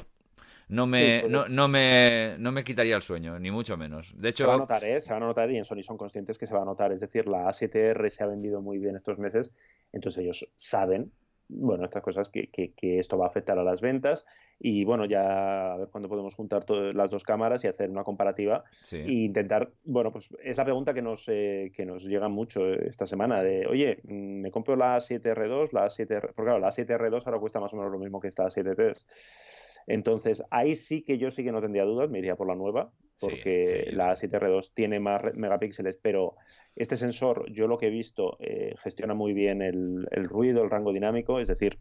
[0.67, 4.13] no me, pues no, me, no me quitaría el sueño, ni mucho menos.
[4.15, 5.01] De hecho, se va a notar, ¿eh?
[5.01, 6.91] Se va a notar y en Sony son conscientes que se va a notar.
[6.91, 9.51] Es decir, la A7R se ha vendido muy bien estos meses,
[9.93, 11.11] entonces ellos saben
[11.47, 14.25] bueno, estas cosas que, que, esto va a afectar a las ventas
[14.59, 18.63] y bueno, ya a ver cuándo podemos juntar las dos cámaras y hacer una comparativa
[18.91, 23.05] e intentar, bueno, pues es la pregunta que nos, eh, que nos llega mucho esta
[23.05, 27.39] semana de, oye, mm, me compro la 7R2, la 7R, porque claro, la 7R2 ahora
[27.39, 29.64] cuesta más o menos lo mismo que esta 7R3.
[29.87, 32.91] Entonces, ahí sí que yo sí que no tendría dudas, me iría por la nueva,
[33.19, 36.35] porque la 7R2 tiene más megapíxeles, pero
[36.75, 40.91] este sensor, yo lo que he visto, eh, gestiona muy bien el, ruido, el rango
[40.91, 41.79] dinámico, es decir,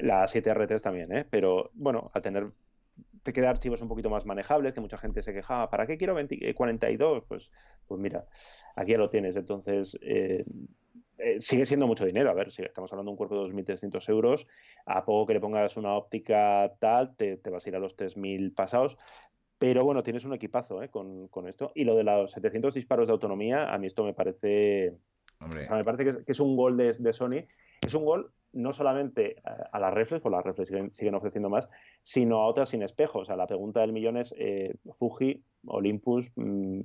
[0.00, 1.26] la 7R3 también, ¿eh?
[1.28, 2.50] pero bueno, al tener
[3.22, 6.14] te queda archivos un poquito más manejables, que mucha gente se quejaba, ¿para qué quiero
[6.54, 7.18] 42?
[7.18, 7.50] Eh, pues,
[7.86, 8.24] pues mira,
[8.76, 9.34] aquí ya lo tienes.
[9.34, 9.98] Entonces,
[11.18, 12.30] eh, sigue siendo mucho dinero.
[12.30, 14.46] A ver, si estamos hablando de un cuerpo de 2.300 euros,
[14.84, 17.96] a poco que le pongas una óptica tal, te, te vas a ir a los
[17.96, 18.96] 3.000 pasados.
[19.58, 20.90] Pero bueno, tienes un equipazo ¿eh?
[20.90, 21.72] con, esto.
[21.74, 24.98] Y lo de los 700 disparos de autonomía, a mí esto me parece.
[25.70, 27.46] me parece que es, un gol de, de, Sony.
[27.80, 31.68] Es un gol no solamente a, las reflex, por las reflex siguen, ofreciendo más,
[32.02, 33.22] sino a otras sin espejos.
[33.22, 36.80] O sea, la pregunta del millón es eh, Fuji, Olympus, mm,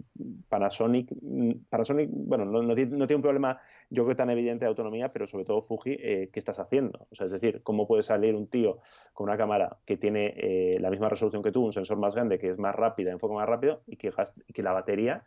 [0.50, 1.12] Panasonic.
[1.22, 5.46] Mm, Panasonic, bueno, no, tiene un problema, yo creo, tan evidente de autonomía, pero sobre
[5.46, 7.08] todo Fuji, eh, ¿qué estás haciendo?
[7.10, 8.80] O sea, es decir, ¿cómo puede salir un tío
[9.14, 12.38] con una cámara que tiene eh, la misma resolución que tú, un sensor más grande,
[12.38, 14.12] que es más rápida, enfoque más rápido, y que,
[14.48, 15.24] y que la batería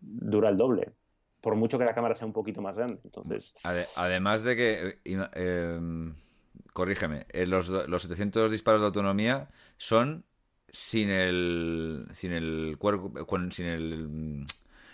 [0.00, 0.92] dura el doble?
[1.42, 3.00] Por mucho que la cámara sea un poquito más grande.
[3.04, 3.52] Entonces...
[3.96, 6.14] Además de que, eh, em,
[6.72, 10.24] corrígeme, eh, los, los 700 disparos de autonomía son
[10.68, 13.12] sin el sin el cuerpo
[13.50, 14.46] sin el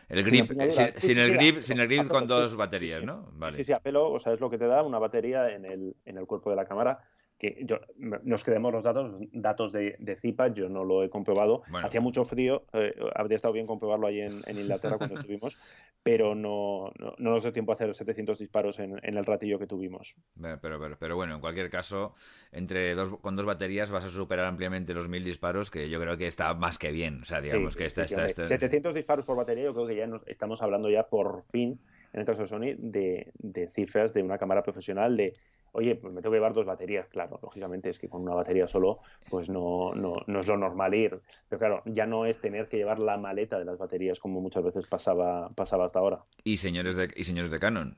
[0.08, 0.50] el grip,
[0.96, 3.28] sin, el grip, sin el grip con dos baterías, ¿no?
[3.34, 3.54] Vale.
[3.54, 5.94] Sí, sí, a pelo, o sea, es lo que te da una batería en el,
[6.06, 7.04] en el cuerpo de la cámara
[7.38, 11.62] que yo, nos quedemos los datos, datos de, de Zipa, yo no lo he comprobado.
[11.84, 15.56] Hacía mucho frío, eh, habría estado bien comprobarlo ahí en, Inglaterra cuando estuvimos,
[16.02, 20.16] pero no, no, nos dio tiempo a hacer 700 disparos en, el ratillo que tuvimos.
[20.40, 22.14] Pero, pero, pero, bueno, en cualquier caso,
[22.50, 26.16] entre dos, con dos baterías vas a superar ampliamente los 1000 disparos, que yo creo
[26.16, 27.22] que está más que bien.
[27.22, 30.26] O sea, digamos que está, está, 700 disparos por batería, yo creo que ya nos,
[30.26, 31.78] estamos hablando ya por fin,
[32.12, 35.34] en el caso de Sony, de, de cifras de una cámara profesional de
[35.72, 38.66] oye, pues me tengo que llevar dos baterías, claro, lógicamente es que con una batería
[38.66, 38.98] solo,
[39.30, 41.20] pues no, no, no, es lo normal ir.
[41.48, 44.64] Pero claro, ya no es tener que llevar la maleta de las baterías como muchas
[44.64, 46.20] veces pasaba, pasaba hasta ahora.
[46.44, 47.96] Y señores de, y señores de Canon,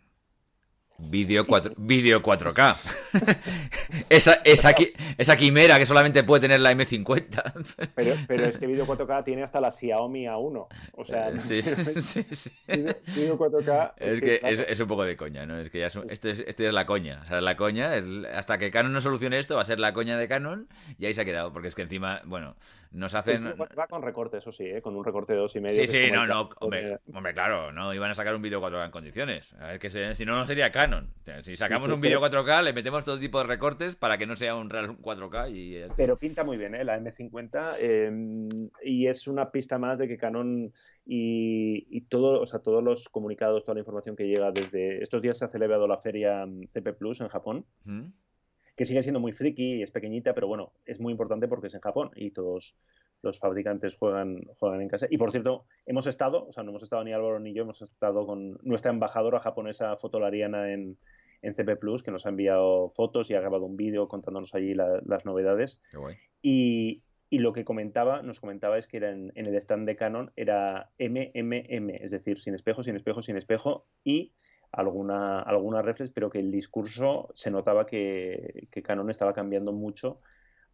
[1.03, 2.77] Vídeo 4, vídeo 4K.
[4.09, 4.75] esa, esa,
[5.17, 7.89] esa, quimera que solamente puede tener la M50.
[7.95, 10.67] pero, pero es que vídeo 4K tiene hasta la Xiaomi A1.
[10.93, 12.51] O sea, sí, sí, sí.
[12.67, 13.93] Vídeo 4K.
[13.97, 15.59] Es que es, es, un poco de coña, ¿no?
[15.59, 17.21] Es que ya es, esto, es, esto es la coña.
[17.23, 19.93] O sea, la coña es hasta que Canon no solucione esto, va a ser la
[19.93, 21.53] coña de Canon y ahí se ha quedado.
[21.53, 22.57] Porque es que encima, bueno,
[22.93, 23.55] nos hacen.
[23.79, 24.83] Va con recorte, eso sí, ¿eh?
[24.83, 25.77] con un recorte de dos y medio.
[25.77, 26.51] Sí, sí, no, no.
[26.61, 29.55] Hombre, hombre, claro, no iban a sacar un vídeo 4K en condiciones.
[29.55, 30.90] A ver, que si no, no sería Canon.
[31.43, 34.57] Si sacamos un vídeo 4K, le metemos todo tipo de recortes para que no sea
[34.57, 35.51] un real 4K.
[35.55, 35.93] Y...
[35.97, 36.85] Pero pinta muy bien, ¿eh?
[36.85, 37.77] La M50.
[37.79, 38.49] Em,
[38.83, 40.73] y es una pista más de que Canon
[41.07, 45.03] y, todo, o sea, todos los comunicados, toda la información que llega desde.
[45.03, 47.65] Estos días se ha celebrado la feria mm, CP Plus en Japón
[48.81, 51.75] que sigue siendo muy friki y es pequeñita, pero bueno, es muy importante porque es
[51.75, 52.77] en Japón y todos
[53.23, 55.07] los fabricantes juegan, juegan en casa.
[55.11, 57.83] Y por cierto, hemos estado, o sea, no hemos estado ni Álvaro ni yo, hemos
[57.83, 60.99] estado con nuestra embajadora japonesa fotolariana en,
[61.43, 64.75] en CP Plus, que nos ha enviado fotos y ha grabado un vídeo contándonos allí
[64.75, 65.81] las novedades.
[66.43, 69.97] Y, y, lo que comentaba, nos comentaba es que era en, en, el stand de
[69.97, 74.33] Canon era MMM, es decir, sin espejo, sin espejo, sin espejo, y
[74.73, 80.21] alguna, alguna reflex, pero que el discurso se notaba que, que Canon estaba cambiando mucho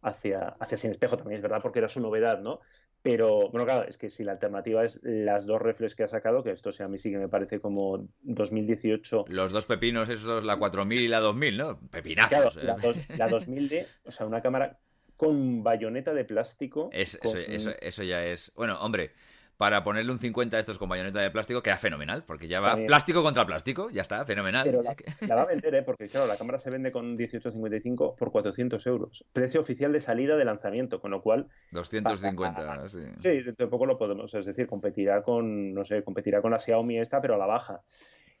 [0.07, 2.59] hacia, hacia sin espejo también, es verdad, porque era su novedad, ¿no?
[3.03, 6.43] Pero, bueno, claro, es que si la alternativa es las dos reflex que ha sacado,
[6.43, 9.25] que esto sea a mí sí que me parece como 2018.
[9.27, 11.79] Los dos pepinos, esos, la 4000 y la 2000, ¿no?
[11.89, 12.57] Pepinazos.
[12.57, 12.63] Claro, ¿eh?
[12.65, 14.77] la, dos- la 2000D, o sea, una cámara
[15.15, 16.89] con bayoneta de plástico.
[16.91, 17.39] Es- con- eso,
[17.71, 18.51] eso- eso ya es.
[18.55, 19.11] Bueno, hombre,
[19.57, 22.69] para ponerle un 50 a estos con bayoneta de plástico queda fenomenal, porque ya va
[22.69, 22.87] También.
[22.87, 24.63] plástico contra plástico, ya está, fenomenal.
[24.65, 24.95] Pero la,
[25.27, 25.81] la va a vender, ¿eh?
[25.83, 29.25] Porque, claro, la cámara se vende con 18,55 por 400 euros.
[29.33, 32.99] Precio oficial de salida de lanzamiento, con lo cual 250, sí.
[33.21, 36.59] Sí, dentro de poco lo podemos, es decir, competirá con, no sé, competirá con la
[36.59, 37.81] Xiaomi esta, pero a la baja.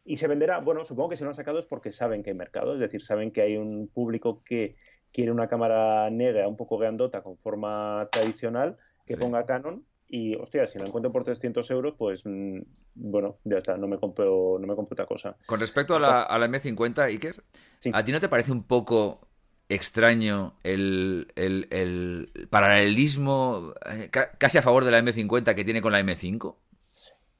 [0.05, 2.35] Y se venderá, bueno, supongo que si lo han sacado es porque saben que hay
[2.35, 4.75] mercado, es decir, saben que hay un público que
[5.11, 9.19] quiere una cámara negra, un poco grandota, con forma tradicional, que Sí.
[9.19, 9.83] ponga Canon.
[10.09, 12.59] Y, hostia, si la encuentro por 300 euros, pues, mm,
[12.95, 15.35] bueno, ya está, no me compro, no me compro otra cosa.
[15.45, 17.43] Con respecto a la, a la M50, Iker,
[17.79, 17.91] Sí.
[17.93, 19.27] ¿a ti no te parece un poco
[19.69, 25.81] extraño el, el- el paralelismo eh, ca- casi a favor de la M50 que tiene
[25.81, 26.55] con la M5?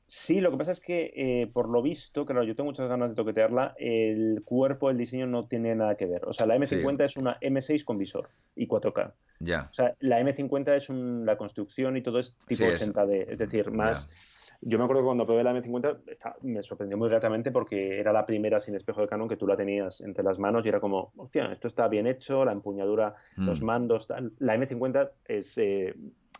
[0.10, 3.10] Sí, lo que pasa es que, eh, por lo visto, claro, yo tengo muchas ganas
[3.10, 6.24] de toquetearla, el cuerpo, el diseño no tiene nada que ver.
[6.26, 9.14] O sea, la M50 es una M6 con visor y 4K.
[9.42, 9.68] Ya.
[9.70, 13.26] O sea, la M50 es un- la construcción y todo es tipo Sí, es- 80D,
[13.30, 14.34] es decir, más...
[14.62, 18.12] Yo me acuerdo que cuando probé la M50 está- me sorprendió muy gratamente porque era
[18.12, 20.80] la primera sin espejo de Canon que tú la tenías entre las manos y era
[20.80, 23.66] como, hostia, esto está bien hecho, la empuñadura, los Mm.
[23.66, 24.32] mandos, tal.
[24.40, 25.94] La M50 es, eh,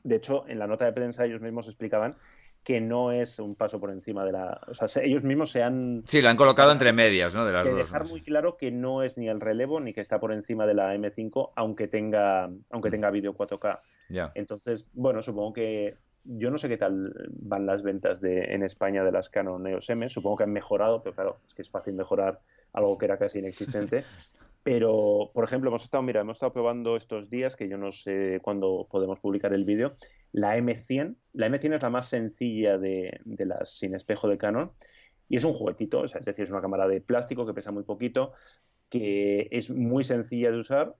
[0.04, 2.16] de hecho, en la nota de prensa ellos mismos explicaban
[2.68, 4.60] que no es un paso por encima de la...
[4.68, 7.46] O sea, se- ellos mismos se han Sí, la han colocado entre medias, ¿no?
[7.46, 7.80] De las de dos.
[7.80, 10.74] dejar muy claro que no es ni el relevo ni que está por encima de
[10.74, 13.80] la M5, aunque tenga, aunque tenga vídeo 4K.
[14.10, 14.34] Ya.
[14.36, 19.06] Entonces, bueno, supongo que yo no sé qué tal van las ventas de, en España
[19.06, 20.10] de las Canon EOS M.
[20.10, 22.42] Supongo que han mejorado, pero claro, es que es fácil mejorar
[22.74, 24.04] algo que era casi inexistente.
[24.68, 28.42] Pero, por ejemplo, hemos estado, mira, hemos estado probando estos días, que yo no sé
[28.42, 29.96] cuándo podemos publicar el vídeo,
[30.34, 31.16] la M100.
[31.32, 34.74] La M100 es la más sencilla de, de las sin espejo de Canon
[35.30, 37.72] y es un juguetito, o sea, es decir, es una cámara de plástico que pesa
[37.72, 38.34] muy poquito,
[38.90, 40.98] que es muy sencilla de usar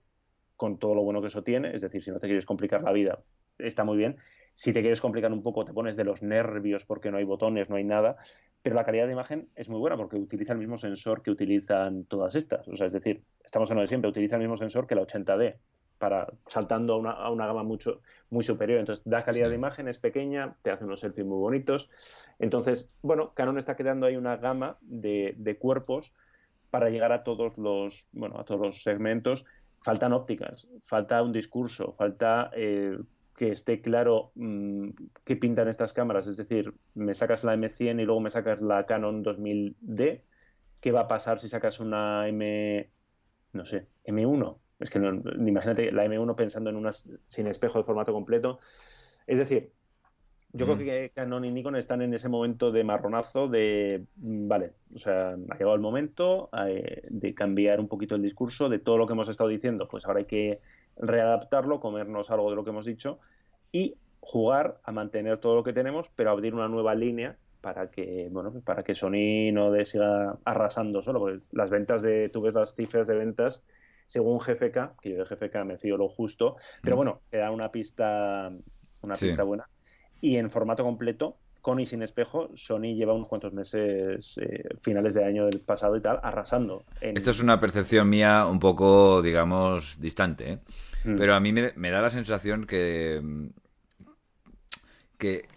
[0.56, 2.92] con todo lo bueno que eso tiene, es decir, si no te quieres complicar la
[2.92, 3.22] vida,
[3.58, 4.16] está muy bien.
[4.58, 7.70] Si te quieres complicar un poco, te pones de los nervios porque no hay botones,
[7.70, 8.16] no hay nada,
[8.60, 12.06] pero la calidad de imagen es muy buena porque utiliza el mismo sensor que utilizan
[12.06, 12.66] todas estas.
[12.66, 15.58] O sea, es decir, estamos hablando de siempre, utiliza el mismo sensor que la 80D,
[15.98, 18.80] para saltando a una, a una gama mucho, muy superior.
[18.80, 19.50] Entonces, da calidad Sí.
[19.50, 21.88] de imagen, es pequeña, te hace unos selfies muy bonitos.
[22.40, 26.12] Entonces, bueno, Canon está creando ahí una gama de, de cuerpos
[26.70, 29.44] para llegar a todos los, bueno, a todos los segmentos.
[29.84, 32.98] Faltan ópticas, falta un discurso, falta eh,
[33.38, 34.88] que esté claro mm,
[35.24, 36.26] qué pintan estas cámaras.
[36.26, 40.22] Es decir, me sacas la M100 y luego me sacas la Canon 2000D.
[40.80, 42.90] ¿Qué va a pasar si sacas una M,
[43.52, 44.58] no sé, M1?
[44.80, 48.58] Es que no, imagínate la M1 pensando en una sin espejo de formato completo.
[49.28, 49.70] Es decir,
[50.52, 50.70] yo Mm.
[50.70, 54.98] creo que Canon y Nikon están en ese momento de marronazo de, mm, vale, o
[54.98, 59.06] sea, ha llegado el momento eh, de cambiar un poquito el discurso de todo lo
[59.06, 60.60] que hemos estado diciendo, pues ahora hay que
[60.98, 63.18] readaptarlo, comernos algo de lo que hemos dicho
[63.72, 68.28] y jugar a mantener todo lo que tenemos, pero abrir una nueva línea para que,
[68.30, 72.54] bueno, para que Sony no de- siga arrasando solo, porque las ventas de, tú ves
[72.54, 73.62] las cifras de ventas
[74.06, 77.70] según GFK, que yo de GFK me fío lo justo, pero bueno, te da una
[77.70, 78.50] pista,
[79.02, 79.26] una Sí.
[79.26, 79.68] pista buena.
[80.20, 85.14] Y en formato completo, con y sin espejo, Sony lleva unos cuantos meses, eh, finales
[85.14, 86.84] de año del pasado y tal, arrasando.
[87.00, 87.16] En...
[87.16, 90.58] Esto es una percepción mía un poco, digamos, distante, ¿eh?
[91.04, 91.16] Mm.
[91.16, 93.20] Pero a mí me, me da la sensación que.
[93.22, 93.46] mm,
[95.18, 95.48] que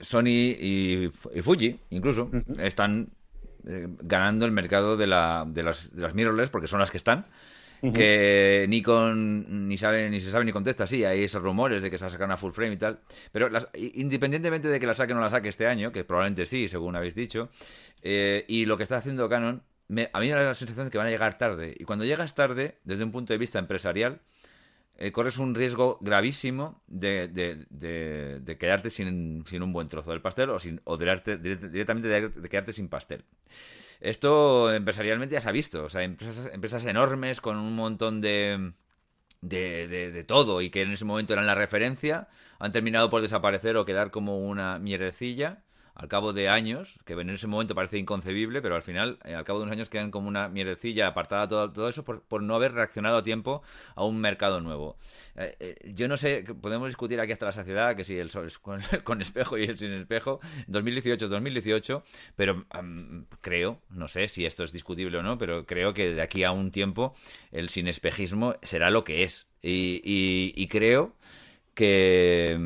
[0.00, 3.10] Sony y, y Fuji, incluso, están
[3.66, 6.96] eh, ganando el mercado de, la, de, las, de las mirrorless, porque son las que
[6.96, 7.26] están.
[7.82, 7.92] Ujú.
[7.92, 10.86] Que Nikon ni sabe ni se sabe ni contesta.
[10.86, 13.00] Sí, hay esos rumores de que se va a sacar una full frame y tal.
[13.32, 16.46] Pero las- independientemente de que la saque o no la saque este año, que probablemente
[16.46, 17.48] sí, según habéis dicho,
[18.02, 20.90] eh, y lo que está haciendo Canon, me- a mí me da la sensación de
[20.92, 21.74] que van a llegar tarde.
[21.78, 24.20] Y cuando llegas tarde, desde un punto de vista empresarial,
[24.98, 30.12] eh, corres un riesgo gravísimo de, de- de- de quedarte sin, sin un buen trozo
[30.12, 33.24] del pastel o, sin, o directamente de quedarte sin pastel.
[34.02, 35.84] Esto empresarialmente ya se ha visto.
[35.84, 38.72] O sea, empresas, empresas enormes con un montón de,
[39.42, 42.28] de, de- de todo y que en ese momento eran la referencia
[42.58, 45.62] han terminado por desaparecer o quedar como una mierdecilla
[45.94, 49.44] al cabo de años, que en ese momento parece inconcebible, pero al final, eh, al
[49.44, 52.54] cabo de unos años quedan como una mierdecilla apartada todo, todo eso por, por no
[52.54, 53.62] haber reaccionado a tiempo
[53.94, 54.96] a un mercado nuevo.
[55.36, 58.46] Eh, eh, yo no sé, podemos discutir aquí hasta la saciedad que si el sol
[58.46, 58.80] es con,
[59.20, 62.02] espejo y el sin espejo, 2018-2018,
[62.36, 62.64] pero
[63.40, 66.52] creo, no sé si esto es discutible o no, pero creo que de aquí a
[66.52, 67.14] un tiempo
[67.50, 69.46] el sin espejismo será lo que es.
[69.62, 71.14] Y, creo
[71.74, 72.56] que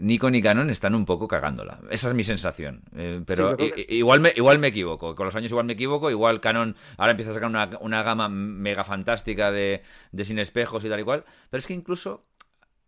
[0.00, 1.80] Nikon y Canon están un poco cagándola.
[1.90, 2.82] Esa es mi sensación.
[2.96, 5.14] Eh, pero Sí, i- igual, me, igual me equivoco.
[5.14, 6.10] Con los años igual me equivoco.
[6.10, 9.82] Igual Canon ahora empieza a sacar una, una gama mega fantástica de,
[10.12, 11.24] de sin espejos y tal y cual.
[11.50, 12.20] Pero es que incluso...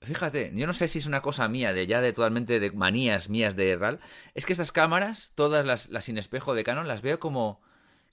[0.00, 3.30] Fíjate, yo no sé si es una cosa mía, de ya de totalmente de manías
[3.30, 4.00] mías de RAL.
[4.34, 7.62] Es que estas cámaras, todas las, las sin espejo de Canon, las veo como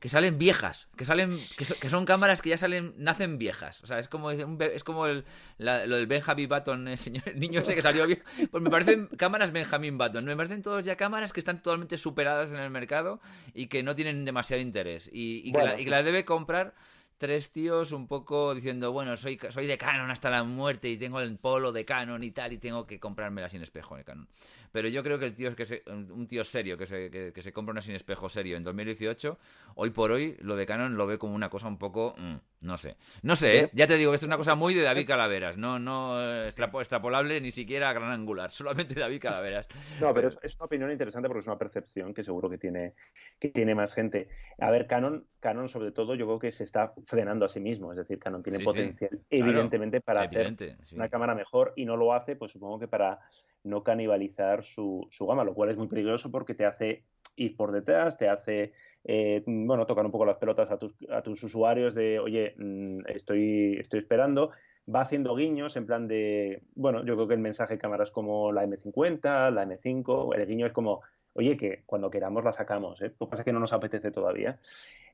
[0.01, 3.81] que salen viejas, que salen que, so- que son cámaras que ya salen nacen viejas,
[3.83, 5.23] o sea, es como un es como el,
[5.57, 8.69] la- lo del Benjamin Button, el, señor, el niño ese que salió bien, pues me
[8.69, 12.69] parecen cámaras Benjamin Button, me parecen todos ya cámaras que están totalmente superadas en el
[12.71, 13.21] mercado
[13.53, 15.83] y que no tienen demasiado interés y, y que, Bueno, la, y sí.
[15.85, 16.73] que la debe comprar
[17.19, 21.19] tres tíos un poco diciendo, bueno, soy, soy de Canon hasta la muerte y tengo
[21.21, 24.27] el polo de Canon y tal, y tengo que comprármela sin espejo de Canon.
[24.72, 27.32] Pero yo creo que el tío es que se- un tío serio que se, que,
[27.34, 29.38] que se compra una sin espejo serio en 2018,
[29.76, 32.78] hoy por hoy lo de Canon lo ve como una cosa un poco, mm, no
[32.78, 32.95] sé.
[33.24, 33.69] No sé, ¿eh?
[33.74, 36.80] ya te digo, esto es una cosa muy de David Calaveras, no, no eh, extrapo-
[36.80, 38.51] extrapolable ni siquiera a gran angular,
[38.91, 39.67] solamente David Calaveras.
[39.99, 42.93] No, pero es, es una opinión interesante porque es una percepción que seguro que tiene,
[43.39, 44.30] que tiene más gente.
[44.59, 47.91] A ver, Canon, Canon sobre todo, yo creo que se está frenando a sí mismo.
[47.91, 50.95] Es decir, Canon tiene Sí, sí, potencial, claro, evidentemente, para hacer Evidente, sí.
[50.95, 53.19] una cámara mejor y no lo hace, pues supongo que para
[53.64, 57.03] no canibalizar su, su gama, lo cual es muy peligroso porque te hace
[57.36, 61.22] ir por detrás, te hace, eh, bueno, tocar un poco las pelotas a tus, a
[61.22, 64.51] tus usuarios de, oye, mm, estoy, estoy esperando.
[64.93, 68.51] Va haciendo guiños en plan de, bueno, yo creo que el mensaje de cámaras como
[68.51, 71.01] la M50, la M5, el guiño es como,
[71.34, 73.14] oye, que cuando queramos la sacamos, ¿eh?
[73.20, 74.59] Lo que pasa es que no nos apetece todavía.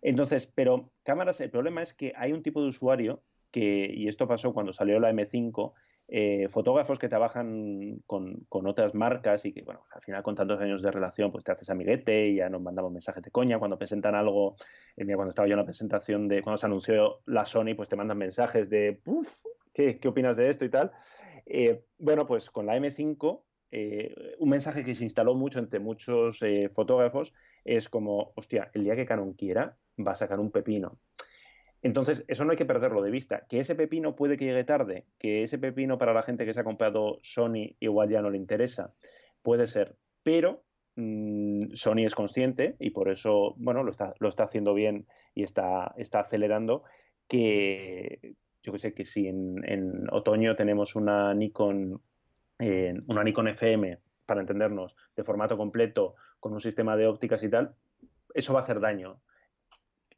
[0.02, 3.22] Entonces, pero cámaras, el problema es que hay un tipo de usuario
[3.52, 5.74] que, y esto pasó cuando salió la M5,
[6.10, 10.60] eh, fotógrafos que trabajan con, con otras marcas y que, bueno, al final con tantos
[10.62, 13.60] años de relación, pues te haces amiguete y ya nos mandamos mensajes de coña.
[13.60, 14.55] Cuando presentan algo,
[14.95, 17.97] eh, cuando estaba yo en la presentación de, cuando se anunció la Sony, pues te
[17.97, 19.28] mandan mensajes de, "Puf,
[19.74, 20.91] ¿qué, qué opinas de esto y tal?
[21.45, 26.39] Eh, bueno, pues con la M5, eh, un mensaje que se instaló mucho entre muchos
[26.74, 27.34] fotógrafos
[27.66, 30.99] es como, hostia, el día que Canon quiera, va a sacar un pepino.
[31.88, 33.45] Entonces, eso no hay que perderlo de vista.
[33.47, 36.59] Que ese pepino puede que llegue tarde, que ese pepino para la gente que se
[36.59, 38.93] ha comprado Sony igual ya no le interesa,
[39.41, 39.95] puede ser.
[40.21, 40.65] Pero
[40.97, 45.43] mmm, Sony es consciente y por eso, bueno, lo está, lo está haciendo bien y
[45.43, 46.83] está, está acelerando
[47.25, 52.01] que, yo que sé, que si en, en otoño tenemos una Nikon,
[52.59, 57.49] eh, una Nikon FM, para entendernos, de formato completo, con un sistema de ópticas y
[57.49, 57.75] tal,
[58.33, 59.21] eso va a hacer daño.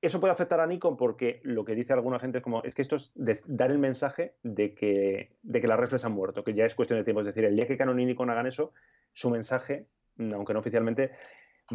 [0.01, 2.81] Eso puede afectar a Nikon porque lo que dice alguna gente es como, es que
[2.81, 6.53] esto es de- dar el mensaje de que, de que las reflex han muerto, que
[6.53, 7.19] ya es cuestión de tiempo.
[7.19, 8.71] Es decir, el día que Canon y Nikon hagan eso,
[9.11, 9.87] su mensaje,
[10.17, 11.11] aunque no oficialmente,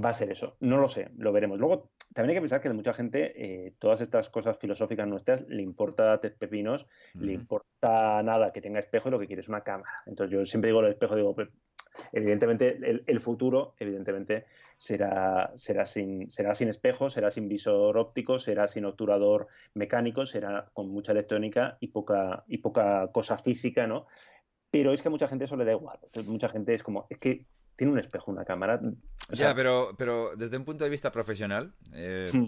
[0.02, 0.56] va a ser eso.
[0.60, 1.58] No lo sé, lo veremos.
[1.58, 3.32] Luego, también hay que pensar que a mucha gente
[3.66, 9.08] eh, todas estas cosas filosóficas nuestras le importa pepinos, le importa nada que tenga espejo
[9.08, 10.02] y lo que quiere es una cámara.
[10.06, 11.48] Entonces yo siempre digo el espejo, digo, pues,
[12.12, 18.38] evidentemente el, el futuro, evidentemente, será, será, sin, será sin espejo, será sin visor óptico,
[18.38, 24.06] será sin obturador mecánico, será con mucha electrónica y poca, y poca cosa física, ¿no?
[24.70, 25.98] Pero es que a mucha gente eso le da igual.
[26.26, 28.80] Mucha gente es como, es que tiene un espejo, una cámara.
[29.30, 32.46] O sea, ya, pero, pero desde un punto de vista profesional, eh, Hmm.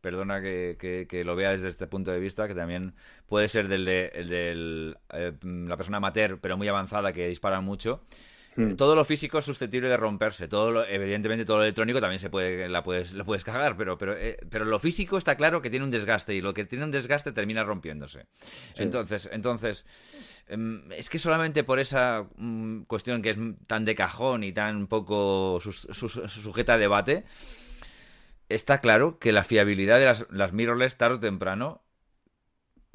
[0.00, 2.94] perdona que, que- que lo vea desde este punto de vista, que también
[3.26, 7.60] puede ser del de, el del, eh, la persona amateur, pero muy avanzada, que dispara
[7.60, 8.02] mucho.
[8.56, 8.76] Hmm.
[8.76, 10.48] Todo lo físico es susceptible de romperse.
[10.48, 13.96] Todo lo- evidentemente, todo lo electrónico también se puede, la puedes, lo puedes cagar, pero,
[13.98, 16.84] pero, eh, pero lo físico está claro que tiene un desgaste y lo que tiene
[16.84, 18.26] un desgaste termina rompiéndose.
[18.74, 18.82] Sí.
[18.82, 19.86] Entonces, entonces
[20.48, 24.86] em, es que solamente por esa mm, cuestión que es tan de cajón y tan
[24.86, 27.24] poco sujeta a debate,
[28.48, 31.82] está claro que la fiabilidad de las, las mirrorless tarde o temprano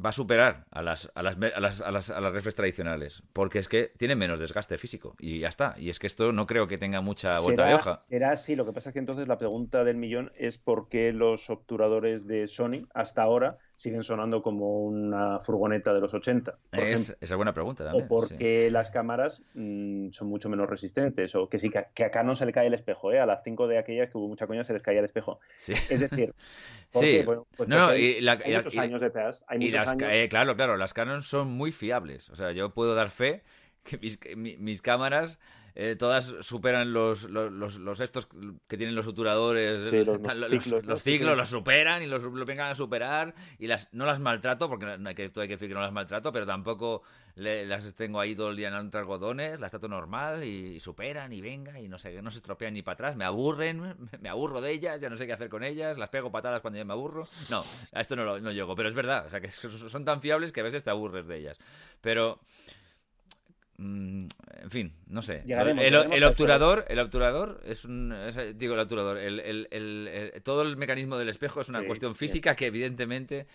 [0.03, 3.23] va a superar a las, a las, a las, a las, a las reflex tradicionales.
[3.33, 5.15] Porque es que tienen menos desgaste físico.
[5.19, 5.75] Y ya está.
[5.77, 7.95] Y es que esto no creo que tenga mucha vuelta de hoja.
[7.95, 8.55] será así.
[8.55, 12.27] Lo que pasa es que entonces la pregunta del millón es por qué los obturadores
[12.27, 17.15] de Sony hasta ahora siguen sonando como una furgoneta de los 80, por Es, ejemplo.
[17.19, 18.07] esa es buena pregunta O también.
[18.07, 18.38] por sí.
[18.38, 21.34] qué las cámaras mm, son mucho menos resistentes.
[21.34, 23.11] O que sí, que, que acá no se le cae el espejo.
[23.11, 23.19] ¿eh?
[23.19, 25.39] A las 5 de aquellas que hubo mucha coña se les caía el espejo.
[25.57, 25.73] Sí.
[25.89, 26.32] Es decir,
[26.91, 27.23] ¿por Sí.
[27.25, 29.01] Bueno, pues No, no, porque hay, y la- hay y la- muchos y- años.
[29.47, 30.09] Hay muchos las, años.
[30.11, 32.29] eh, claro, claro, las Canon son muy fiables.
[32.29, 33.41] O sea, yo puedo dar fe
[33.84, 34.19] que mis,
[34.59, 35.39] mis cámaras
[35.76, 38.28] eh, todas superan los, los, los, estos
[38.67, 42.07] que tienen los suturadores, Sí, los- los, los los- ciclos, los ciclos, los superan y
[42.07, 45.30] los, los vengan a superar y las no las maltrato porque no hay que, hay
[45.32, 47.03] que decir que no las maltrato, pero tampoco
[47.36, 51.39] le- las tengo ahí todo el día en algodones, las trato normal y, superan y
[51.41, 53.82] venga y no sé, no se estropean ni para atrás, me aburren,
[54.22, 56.78] me, aburro de ellas, ya no sé qué hacer con ellas, las pego patadas cuando
[56.80, 57.28] ya me aburro.
[57.49, 57.63] No,
[57.93, 60.51] a esto no, lo- no llego, pero es verdad, o sea que son tan fiables
[60.51, 61.57] que a veces te aburres de ellas.
[62.01, 62.39] Pero
[63.82, 64.27] mm,
[64.63, 65.43] en fin, no sé.
[65.45, 68.11] Llegaremos, el, llegaremos el obturador, el obturador es un.
[68.13, 69.17] es- digo, el obturador.
[69.17, 72.19] El, el- el- el- todo el mecanismo del espejo es una Sí, cuestión sí.
[72.19, 73.47] física que, evidentemente,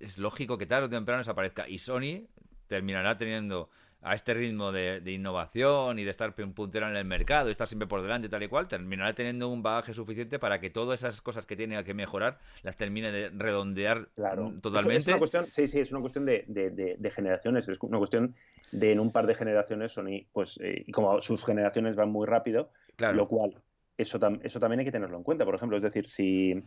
[0.00, 1.68] es lógico que tarde o temprano desaparezca.
[1.68, 2.26] Y Sony
[2.68, 3.68] terminará teniendo
[4.04, 7.50] a este ritmo de, de innovación y de estar pun- puntero en el mercado y
[7.52, 11.00] estar siempre por delante tal y cual, terminará teniendo un bagaje suficiente para que todas
[11.00, 14.44] esas cosas que tiene que mejorar las termine de redondear Claro.
[14.44, 14.98] mm, Eso totalmente.
[15.00, 17.66] Es una cuestión, sí, sí, es una cuestión de, de- de- de generaciones.
[17.68, 18.34] Es una cuestión
[18.72, 22.70] de en un par de generaciones Sony, pues, eh, como sus generaciones van muy rápido,
[22.96, 23.14] claro.
[23.16, 23.54] lo cual,
[23.96, 25.44] eso, tam- eso también hay que tenerlo en cuenta.
[25.44, 26.62] Por ejemplo, es decir, si,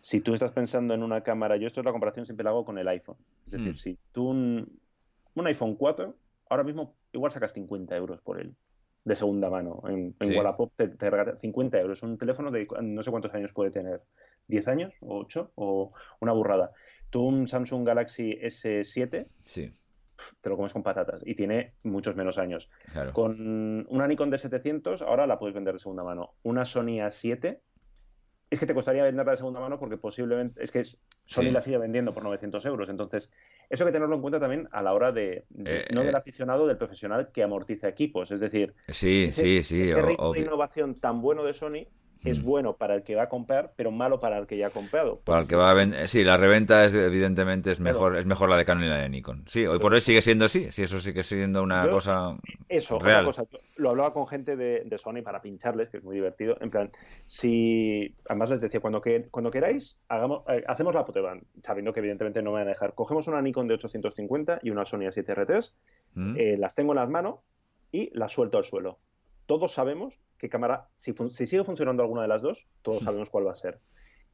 [0.00, 2.64] si tú estás pensando en una cámara, yo esto es la comparación siempre la hago
[2.64, 3.16] con el iPhone.
[3.46, 3.76] Es decir, Mm.
[3.76, 4.78] si tú un,
[5.34, 6.14] un iPhone 4,
[6.52, 8.54] ahora mismo igual sacas 50 euros por él.
[9.04, 9.82] De segunda mano.
[9.88, 10.36] En, en Sí.
[10.36, 12.02] Wallapop te, te regala 50 euros.
[12.04, 14.00] Un teléfono de no sé cuántos años puede tener.
[14.48, 14.94] ¿10 años?
[15.00, 15.52] ¿O 8?
[15.56, 16.70] O una burrada.
[17.10, 19.72] Tú un Samsung Galaxy S7 Sí,
[20.40, 22.70] te lo comes con patatas y tiene muchos menos años.
[22.92, 23.12] claro.
[23.12, 26.34] Con una Nikon de 700, ahora la puedes vender de segunda mano.
[26.44, 27.58] Una Sony A7,
[28.52, 30.98] es que te costaría venderla de segunda mano porque posiblemente, es que Sony
[31.44, 31.50] Sí.
[31.50, 32.88] la sigue vendiendo por 900 euros.
[32.90, 33.30] Entonces,
[33.70, 36.14] eso hay que tenerlo en cuenta también a la hora de, de- Eh, no del
[36.14, 36.18] eh.
[36.18, 38.30] aficionado, del profesional que amortiza equipos.
[38.30, 39.82] Es decir, Sí, ese, sí, sí.
[39.82, 41.86] ese ritmo de innovación tan bueno de Sony
[42.24, 42.44] es Mm.
[42.46, 45.20] bueno para el que va a comprar, pero malo para el que ya ha comprado.
[45.24, 46.06] Para el que va a vender.
[46.08, 47.92] Sí, la reventa es evidentemente es Claro.
[47.94, 49.42] mejor, es mejor la de Canon y la de Nikon.
[49.46, 50.70] Sí, hoy por hoy sigue siendo así.
[50.70, 52.36] Sí, eso sigue siendo una Yo- cosa.
[52.68, 53.26] Eso, Real.
[53.26, 56.56] otra cosa, lo hablaba con gente de, de Sony para pincharles, que es muy divertido.
[56.60, 56.90] En plan,
[57.36, 58.14] si.
[58.28, 62.42] Además les decía, cuando, que, cuando queráis, hagamos, eh, hacemos la Poteban, sabiendo que evidentemente
[62.42, 62.94] no me van a dejar.
[62.94, 65.74] Cogemos una Nikon de 850 y una Sony A7R3,
[66.14, 66.34] ¿Mm?
[66.38, 67.36] eh, las tengo en las manos
[67.90, 68.98] y las suelto al suelo.
[69.46, 73.52] Todos sabemos qué cámara, si, sigue funcionando alguna de las dos, todos sabemos cuál va
[73.52, 73.78] a ser.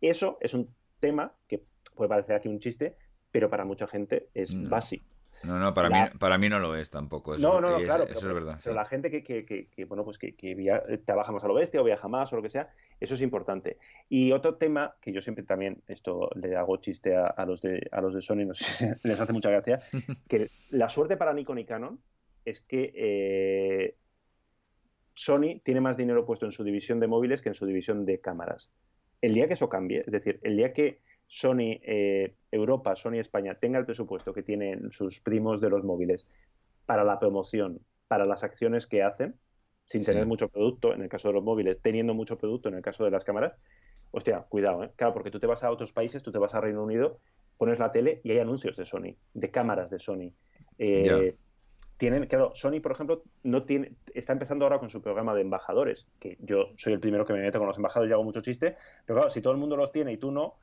[0.00, 1.62] Eso es un tema que
[1.94, 2.96] puede parecer aquí un chiste,
[3.30, 4.70] pero para mucha gente es No.
[4.70, 5.04] básico.
[5.44, 7.34] No, no, para, la- mí, para mí no lo es tampoco.
[7.34, 8.04] Eso, No, no, no, claro.
[8.04, 8.58] Eso pero, es verdad.
[8.64, 8.74] pero sí.
[8.74, 11.54] la gente que, que, que, que, bueno, pues que, que via- trabaja más a lo
[11.54, 13.76] bestia o viaja más o lo que sea, eso es importante.
[14.08, 17.86] Y otro tema que yo siempre también, esto le hago chiste a, a los de
[17.92, 19.78] a los de Sony, no sé, les hace mucha gracia,
[20.28, 22.00] que la suerte para Nikon y Canon
[22.46, 23.96] es que eh,
[25.18, 28.20] Sony tiene más dinero puesto en su división de móviles que en su división de
[28.20, 28.70] cámaras.
[29.20, 33.56] El día que eso cambie, es decir, el día que Sony eh, Europa, Sony España
[33.56, 36.28] tenga el presupuesto que tienen sus primos de los móviles
[36.86, 39.34] para la promoción, para las acciones que hacen,
[39.84, 40.06] sin Sí.
[40.06, 43.04] tener mucho producto, en el caso de los móviles, teniendo mucho producto en el caso
[43.04, 43.54] de las cámaras,
[44.12, 44.90] hostia, cuidado, ¿eh?
[44.94, 47.18] Claro, porque tú te vas a otros países, tú te vas a Reino Unido,
[47.56, 50.32] pones la tele y hay anuncios de Sony, de cámaras de Sony.
[50.78, 51.34] Eh.
[51.98, 56.06] Tienen, claro, Sony, por ejemplo, no tiene, está empezando ahora con su programa de embajadores,
[56.20, 58.76] que yo soy el primero que me meto con los embajadores y hago mucho chiste,
[59.04, 60.54] pero claro, si todo el mundo los tiene y tú no,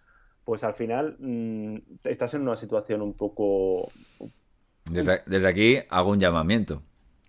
[0.45, 1.75] pues al final mm,
[2.05, 3.91] estás en una situación un poco...
[4.89, 6.81] Desde, desde aquí hago un llamamiento.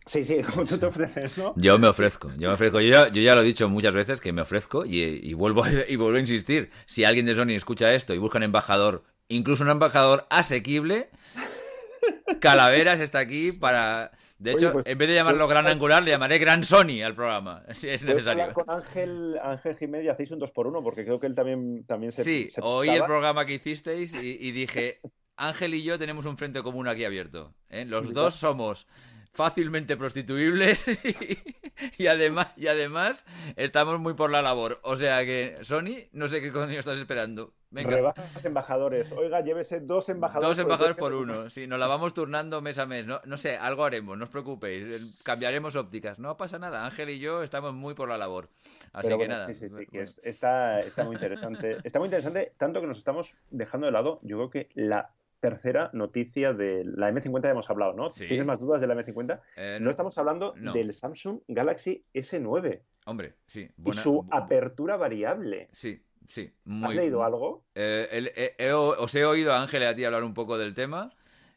[0.07, 1.53] Sí, sí, como tú te ofreces, ¿no?
[1.57, 2.81] Yo me ofrezco, yo me ofrezco.
[2.81, 5.65] Yo ya, yo ya lo he dicho muchas veces que me ofrezco y, y vuelvo,
[5.89, 6.71] y vuelvo a insistir.
[6.87, 11.11] Si alguien de Sony escucha esto y busca un embajador, incluso un embajador asequible,
[12.41, 14.11] Calaveras está aquí para.
[14.39, 16.65] De Oye, hecho, pues, en vez de llamarlo pues, Gran eh, Angular, le llamaré Gran
[16.65, 18.53] Sony al programa, si es Puedes necesario.
[18.53, 21.85] con Ángel, Ángel Jiménez y hacéis un 2 por 1 porque creo que él también,
[21.87, 22.25] también se.
[22.25, 25.01] Sí, se oí el programa que hicisteis y, y dije,
[25.37, 27.55] Ángel y yo tenemos un frente común aquí abierto.
[27.69, 27.85] ¿eh?
[27.85, 28.87] Los dos somos
[29.37, 30.87] fácilmente prostituibles
[31.99, 33.25] y, y además, y además
[33.57, 34.81] estamos muy por la labor.
[34.83, 37.53] O sea que, Sony, no sé qué coño estás esperando.
[37.71, 39.13] Venga, Rebajas embajadores.
[39.13, 40.49] Oiga, llévese dos embajadores.
[40.49, 41.51] dos embajadores por uno.
[41.51, 43.05] Sí, nos la vamos turnando mes a mes.
[43.07, 44.85] No, no sé, algo haremos, no os preocupéis.
[44.85, 46.19] El- Cambiaremos ópticas.
[46.19, 46.87] No pasa nada.
[46.87, 48.49] Ángel y yo estamos muy por la labor.
[48.93, 49.47] Así Pero que bueno, nada.
[49.47, 51.77] sí, sí, sí, que es- está, está muy interesante.
[51.85, 55.11] Está muy interesante, tanto que nos estamos dejando de lado, yo creo que la
[55.51, 58.11] tercera noticia de la M50 ya hemos hablado, ¿no?
[58.11, 58.27] Sí.
[58.27, 59.41] ¿Tienes más dudas de la M50?
[59.57, 60.73] Eh, No estamos hablando no.
[60.73, 63.69] del Samsung Galaxy S9 Hombre, sí.
[63.85, 65.69] y su bu- apertura variable.
[65.73, 66.53] Sí, sí.
[66.83, 67.65] ¿Has leído algo?
[67.75, 70.75] Eh, el- eh, os he oído a Ángel y a ti hablar un poco del
[70.75, 71.11] tema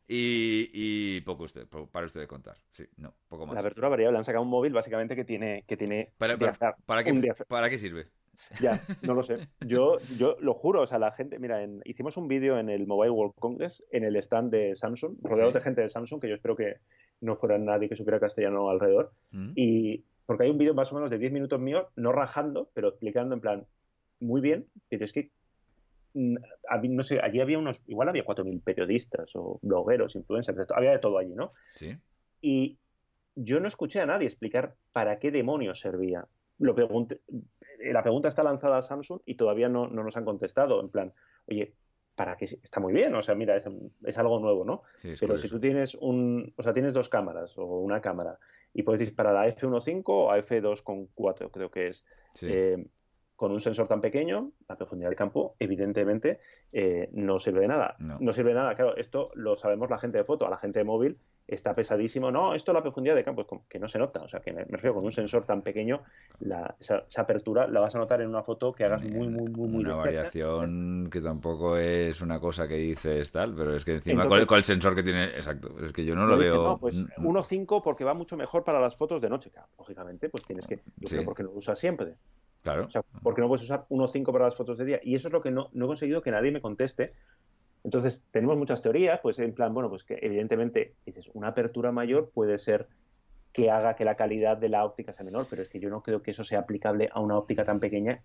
[0.07, 2.57] y, y poco usted, para usted de contar.
[2.71, 3.53] Sí, no, poco más.
[3.55, 4.17] La apertura variable.
[4.17, 7.21] Han sacado un móvil básicamente que tiene, que tiene ¿Para, para, diafragma- para qué, un
[7.21, 8.07] diafra- ¿Para qué sirve?
[8.61, 9.47] Ya, no lo sé.
[9.65, 12.87] Yo, yo lo juro, o sea, la gente, mira, en- hicimos un vídeo en el
[12.87, 15.59] Mobile World Congress, en el stand de Samsung, rodeados Sí.
[15.59, 16.77] de gente de Samsung, que yo espero que
[17.21, 19.11] no fuera nadie que supiera castellano alrededor.
[19.31, 19.51] ¿Mm?
[19.55, 22.89] Y porque hay un vídeo más o menos de 10 minutos mío, no rajando, pero
[22.89, 23.65] explicando en plan,
[24.19, 25.31] muy bien, pero es que
[26.13, 26.35] mm,
[26.89, 31.17] no sé, allí había unos, igual había 4.000 periodistas o blogueros, influencers, había de todo
[31.17, 31.51] allí, ¿no?
[31.75, 31.95] Sí.
[32.41, 32.77] Y
[33.35, 36.25] yo no escuché a nadie explicar para qué demonios servía.
[36.59, 37.21] Lo pregunté,
[37.79, 40.81] la pregunta está lanzada a Samsung y todavía no, nos han contestado.
[40.81, 41.13] En plan,
[41.47, 41.73] oye,
[42.15, 42.45] ¿para qué?
[42.45, 44.83] Está muy bien, o sea, mira, es, algo nuevo, ¿no?
[45.19, 48.37] Pero si tú tienes un, o sea, tienes dos cámaras o una cámara
[48.73, 52.05] y puedes disparar a F1.5 o a F2.4, creo que es.
[52.41, 52.85] Eh,
[53.39, 56.41] con un sensor tan pequeño, la profundidad del campo, evidentemente,
[56.73, 57.95] eh, no sirve de nada.
[57.97, 58.33] No.
[58.33, 58.75] sirve de nada.
[58.75, 61.17] Claro, esto lo sabemos la gente de foto, a la gente de móvil
[61.49, 62.31] está pesadísimo.
[62.31, 64.21] No, esto la profundidad de campo, es como que no se nota.
[64.21, 66.01] O sea, que me, refiero con un sensor tan pequeño,
[66.79, 69.83] esa, apertura la vas a notar en una foto que hagas muy, muy, muy, muy
[69.83, 74.57] Una variación que tampoco es una cosa que dices tal, pero es que encima con,
[74.57, 76.63] el, sensor que tiene, exacto, es que yo no lo veo.
[76.63, 80.67] No, pues 1.5 porque va mucho mejor para las fotos de noche, lógicamente, pues tienes
[80.67, 82.15] que, yo porque lo usas siempre.
[82.61, 82.85] Claro.
[82.85, 84.99] O sea, porque no puedes usar 1.5 para las fotos de día.
[85.01, 87.13] Y eso es lo que no, no he conseguido que nadie me conteste.
[87.89, 92.29] Entonces, tenemos muchas teorías, pues en plan, bueno, pues que evidentemente, dices, una apertura mayor
[92.31, 92.87] puede ser
[93.51, 96.03] que haga que la calidad de la óptica sea menor, pero es que yo no
[96.03, 98.21] creo que eso sea aplicable a una óptica tan pequeña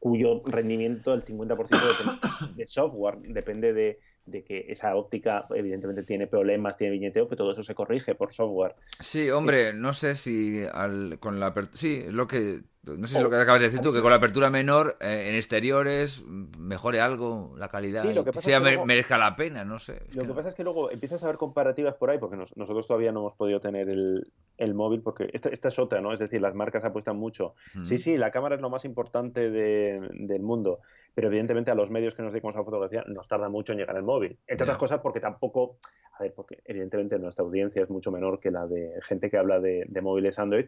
[0.00, 6.76] cuyo rendimiento, el 50% de software, depende de, de que esa óptica evidentemente tiene problemas,
[6.76, 8.74] tiene viñeteo, pero todo eso se corrige por software.
[8.98, 12.62] Sí, hombre, no sé si al, con la sí, lo que
[12.96, 15.26] no sé si lo que acabas de decir tú, que con la apertura menor eh,
[15.28, 20.02] en exteriores mejore algo la calidad, sí, lo que sea merezca la pena, no sé.
[20.12, 23.12] lo que, pasa es que luego empiezas a ver comparativas por ahí, porque nosotros todavía
[23.12, 26.12] no hemos podido tener el, el móvil, porque esta, esta, es otra, ¿no?
[26.12, 27.54] Es decir, las marcas apuestan mucho.
[27.84, 30.80] Sí, sí, la cámara es lo más importante de, del mundo,
[31.14, 33.96] pero evidentemente a los medios que nos dedicamos a fotografía nos tarda mucho en llegar
[33.96, 34.38] el móvil.
[34.46, 35.76] Entre otras cosas porque tampoco,
[36.18, 39.60] a ver, porque evidentemente nuestra audiencia es mucho menor que la de gente que habla
[39.60, 40.66] de, de móviles Android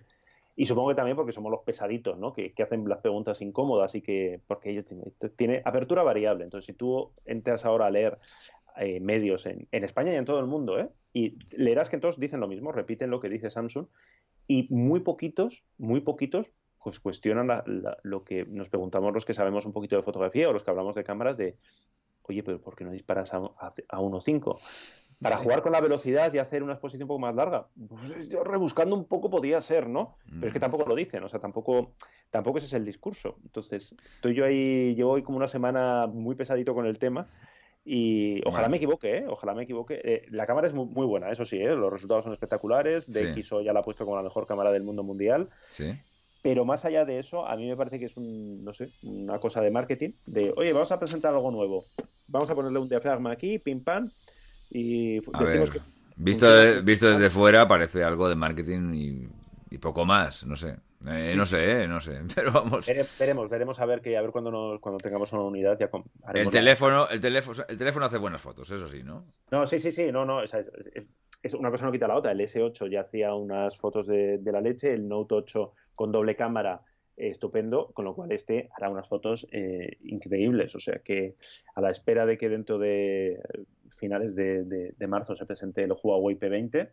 [0.57, 2.33] y supongo que también porque somos los pesaditos, ¿no?
[2.33, 6.45] Que, hacen las preguntas incómodas y que, porque ellos tienen, tiene apertura variable.
[6.45, 8.19] Entonces, si tú entras ahora a leer
[8.77, 10.89] eh, medios en, España y en todo el mundo, ¿eh?
[11.13, 13.87] Y leerás que todos dicen lo mismo, repiten lo que dice Samsung,
[14.47, 16.51] y muy poquitos, muy poquitos,
[16.83, 17.49] pues cuestionan
[18.03, 20.95] lo que nos preguntamos los que sabemos un poquito de fotografía o los que hablamos
[20.95, 21.57] de cámaras de,
[22.23, 24.59] oye, pero ¿por qué no disparas a, a, a 1.5?
[25.21, 27.67] Para jugar con la velocidad y hacer una exposición un poco más larga.
[27.89, 30.17] Pues yo rebuscando un poco podía ser, ¿no?
[30.27, 30.63] Pero es que mm.
[30.63, 31.93] tampoco lo dicen, o sea, tampoco,
[32.31, 33.37] tampoco ese es el discurso.
[33.43, 37.29] Entonces, estoy yo ahí, llevo hoy como una semana muy pesadito con el tema.
[37.85, 39.25] Y ojalá me equivoque, ¿eh?
[39.29, 40.01] Ojalá me equivoque.
[40.03, 41.75] Eh, la cámara es muy, buena, eso sí, ¿eh?
[41.75, 43.07] Los resultados son espectaculares.
[43.11, 45.49] DxO ya la ha puesto como la mejor cámara del mundo mundial.
[45.69, 45.93] Sí.
[46.43, 49.39] Pero más allá de eso, a mí me parece que es un, no sé, una
[49.39, 50.11] cosa de marketing.
[50.27, 51.85] De, oye, vamos a presentar algo nuevo.
[52.29, 54.11] Vamos a ponerle un diafragma aquí, pim pam
[54.71, 55.81] y decimos que...
[56.17, 56.47] Visto,
[56.83, 59.29] visto desde fuera parece algo de marketing
[59.71, 60.77] y, poco más, no sé.
[61.09, 62.87] Eh, no sé, eh, no sé, pero vamos.
[63.19, 65.89] veremos, veremos a ver que a ver cuando nos, cuando tengamos una unidad ya
[66.35, 69.25] el teléfono, el teléfono, el teléfono hace buenas fotos, eso sí, ¿no?
[69.51, 70.55] No, sí, sí, sí, no, no, es,
[71.43, 72.33] es, una cosa no quita la otra.
[72.33, 76.37] El S8 ya hacía unas fotos de, de la leche, el Note 8 con doble
[76.37, 76.83] cámara
[77.29, 80.75] estupendo, con lo cual este hará unas fotos eh, increíbles.
[80.75, 81.37] O sea que
[81.75, 83.41] a la espera de que dentro de
[83.91, 86.91] finales de, marzo se presente el Huawei P20,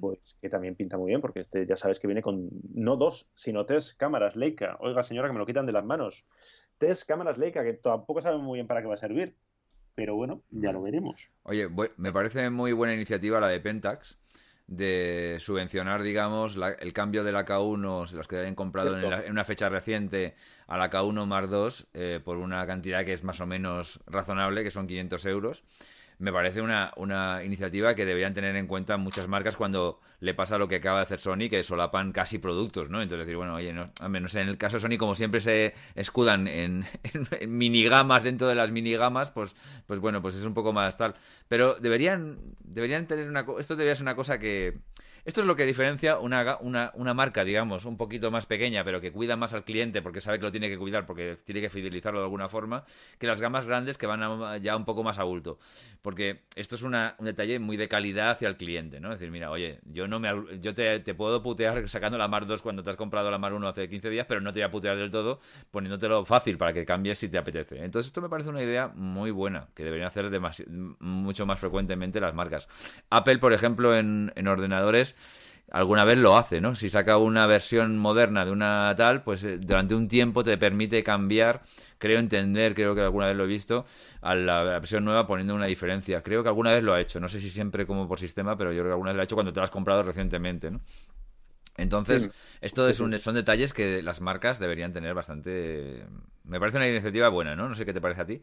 [0.00, 3.30] pues que también pinta muy bien, porque este ya sabes que viene con no dos,
[3.36, 4.76] sino tres cámaras Leica.
[4.80, 6.24] Oiga, señora, que me lo quitan de las manos.
[6.78, 9.36] Tres cámaras Leica, que tampoco saben muy bien para qué va a servir.
[9.94, 11.32] Pero bueno, ya lo veremos.
[11.42, 14.18] Oye, me parece muy buena iniciativa la de Pentax
[14.68, 19.70] de subvencionar, digamos, el cambio de la K1, los que hayan comprado en, una fecha
[19.70, 20.34] reciente,
[20.66, 24.62] a la K1 más 2, eh, por una cantidad que es más o menos razonable,
[24.62, 25.64] que son 500 euros
[26.18, 30.58] me parece una, una iniciativa que deberían tener en cuenta muchas marcas cuando le pasa
[30.58, 33.00] lo que acaba de hacer Sony, que solapan casi productos, ¿no?
[33.00, 35.74] Entonces decir, bueno, oye, no, no sé, en el caso de Sony, como siempre se
[35.94, 39.54] escudan en, en, minigamas dentro de las minigamas, pues,
[39.86, 41.14] pues bueno, pues es un poco más tal.
[41.46, 43.46] Pero deberían, deberían tener una...
[43.58, 44.78] Esto debería ser una cosa que
[45.28, 48.98] esto es lo que diferencia una, una, una, marca, digamos, un poquito más pequeña, pero
[48.98, 51.68] que cuida más al cliente porque sabe que lo tiene que cuidar, porque tiene que
[51.68, 52.82] fidelizarlo de alguna forma,
[53.18, 55.58] que las gamas grandes que van ya un poco más a bulto.
[56.00, 59.12] Porque esto es un detalle muy de calidad hacia el cliente, ¿no?
[59.12, 60.30] Es decir, mira, oye, yo no me
[60.62, 63.68] yo te, puedo putear sacando la Mar 2 cuando te has comprado la Mar 1
[63.68, 66.86] hace 15 días, pero no te voy a putear del todo poniéndotelo fácil para que
[66.86, 67.84] cambies si te apetece.
[67.84, 70.30] Entonces, esto me parece una idea muy buena, que deberían hacer
[71.00, 72.66] mucho más frecuentemente las marcas.
[73.10, 75.16] Apple, por ejemplo, en, en ordenadores,
[75.70, 76.74] alguna vez lo hace, ¿no?
[76.74, 81.02] Si saca una versión moderna de una tal, pues eh, durante un tiempo te permite
[81.02, 81.62] cambiar,
[81.98, 83.84] creo entender, creo que alguna vez lo he visto,
[84.22, 86.22] a la versión nueva poniendo una diferencia.
[86.22, 88.72] Creo que alguna vez lo ha hecho, no sé si siempre como por sistema, pero
[88.72, 90.80] yo creo que alguna vez lo ha hecho cuando te lo has comprado recientemente, ¿no?
[91.76, 96.04] Entonces, esto es un, son detalles que las marcas deberían tener bastante...
[96.42, 97.68] Me parece una iniciativa buena, ¿no?
[97.68, 98.42] No sé qué te parece a ti.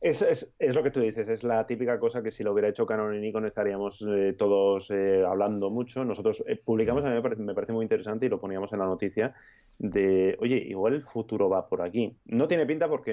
[0.00, 2.68] Es, es, es, lo que tú dices, es la típica cosa que si lo hubiera
[2.68, 6.04] hecho Canon y Nikon estaríamos eh, todos eh, hablando mucho.
[6.04, 8.78] Nosotros eh, publicamos, a mí me parece, me parece, muy interesante y lo poníamos en
[8.78, 9.34] la noticia,
[9.76, 12.16] de, oye, igual el futuro va por aquí.
[12.26, 13.12] No tiene pinta porque,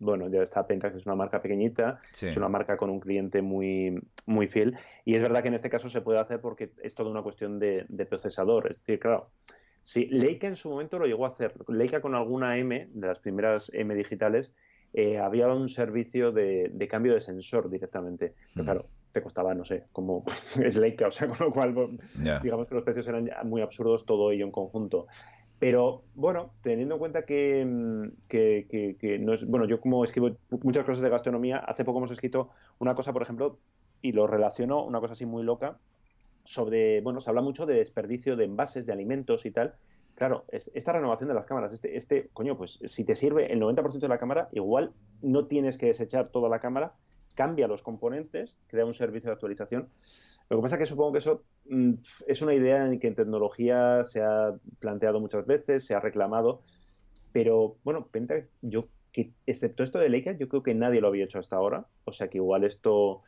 [0.00, 2.26] bueno, ya está Pentax, es una marca pequeñita, sí.
[2.26, 5.70] es una marca con un cliente muy, muy fiel y es verdad que en este
[5.70, 8.68] caso se puede hacer porque es toda una cuestión de, de procesador.
[8.68, 9.30] Es decir, claro,
[9.82, 13.20] si Leica en su momento lo llegó a hacer, Leica con alguna M, de las
[13.20, 14.52] primeras M digitales,
[14.92, 18.34] eh, había un servicio de, de, cambio de sensor directamente.
[18.54, 20.24] Pero claro, te costaba, no sé, como
[20.80, 22.40] Leica, o sea, con lo cual, yeah.
[22.40, 25.06] digamos que los precios eran muy absurdos todo ello en conjunto.
[25.58, 29.44] Pero bueno, teniendo en cuenta que, que, que, que, no es.
[29.44, 33.22] Bueno, yo como escribo muchas cosas de gastronomía, hace poco hemos escrito una cosa, por
[33.22, 33.58] ejemplo,
[34.00, 35.78] y lo relaciono, una cosa así muy loca,
[36.44, 37.00] sobre.
[37.00, 39.74] Bueno, se habla mucho de desperdicio de envases, de alimentos y tal.
[40.18, 44.00] Claro, esta renovación de las cámaras, este, este, coño, pues si te sirve el 90%
[44.00, 44.92] de la cámara, igual
[45.22, 46.94] no tienes que desechar toda la cámara,
[47.36, 49.88] cambia los componentes, crea un servicio de actualización.
[50.50, 51.92] Lo que pasa es que supongo que eso mm,
[52.26, 56.62] es una idea en que en tecnología se ha planteado muchas veces, se ha reclamado,
[57.30, 61.26] pero bueno, Pentax, yo, que, excepto esto de Leica, yo creo que nadie lo había
[61.26, 63.22] hecho hasta ahora, o sea que igual esto,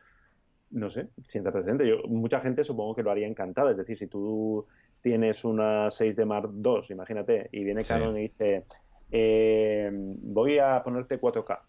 [0.72, 1.86] no sé, sienta presente.
[1.86, 4.66] Yo, mucha gente supongo que lo haría encantada, es decir, si tú
[5.00, 8.18] tienes una 6 de Mark II, imagínate, y viene Canon sí.
[8.18, 8.64] y dice,
[9.10, 11.60] eh, voy a ponerte 4K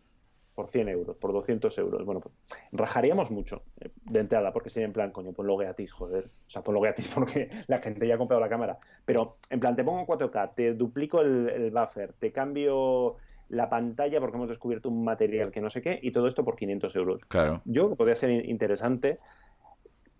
[0.54, 2.06] por 100 euros, por 200 euros.
[2.06, 6.26] Bueno, pues rajaríamos mucho eh, de entrada, porque sería en plan, coño, ponlo gratis, joder.
[6.26, 8.78] O sea, ponlo gratis porque la gente ya ha comprado la cámara.
[9.06, 13.16] Pero en plan, te pongo 4K, te duplico el, el buffer, te cambio
[13.50, 16.56] la pantalla porque hemos descubierto un material que no sé qué, y todo esto por
[16.56, 17.22] 500 euros.
[17.28, 17.62] Claro.
[17.66, 19.20] Yo podría ser interesante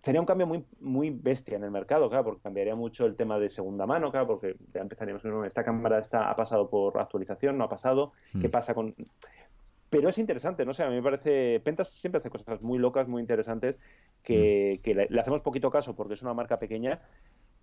[0.02, 3.38] sería un cambio muy, muy bestia en el mercado, claro, porque cambiaría mucho el tema
[3.38, 7.56] de segunda mano, claro, porque ya empezaríamos, no, esta cámara está, ha pasado por actualización,
[7.56, 8.40] no ha pasado, hmm.
[8.40, 8.94] ¿qué pasa con...?
[9.90, 13.06] Pero es interesante, no sé, a mí me parece, Pentas siempre hace cosas muy locas,
[13.06, 13.78] muy interesantes,
[14.24, 14.82] que, hmm.
[14.82, 17.00] que le, le, hacemos poquito caso porque es una marca pequeña,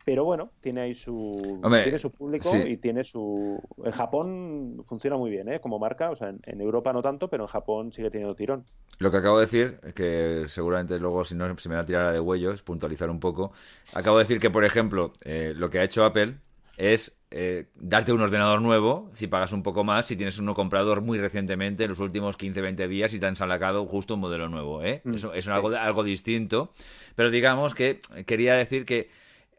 [0.05, 2.57] pero bueno, tiene ahí su, Hombre, tiene su público sí.
[2.65, 3.61] y tiene su...
[3.83, 5.59] En Japón funciona muy bien, ¿eh?
[5.59, 8.65] Como marca, o sea, en, en, Europa no tanto, pero en Japón sigue teniendo tirón.
[8.99, 12.11] Lo que acabo de decir, que seguramente luego si no se me va a tirar
[12.11, 13.51] de huello, es puntualizar un poco.
[13.93, 16.35] Acabo de decir que, por ejemplo, eh, lo que ha hecho Apple
[16.77, 21.01] es eh, darte un ordenador nuevo si pagas un poco más, si tienes uno comprador
[21.01, 24.81] muy recientemente, en los últimos 15-20 días, y te han salacado justo un modelo nuevo.
[24.81, 25.01] ¿eh?
[25.03, 25.13] Mm.
[25.13, 26.71] Eso es algo, algo distinto.
[27.15, 29.09] Pero digamos que quería decir que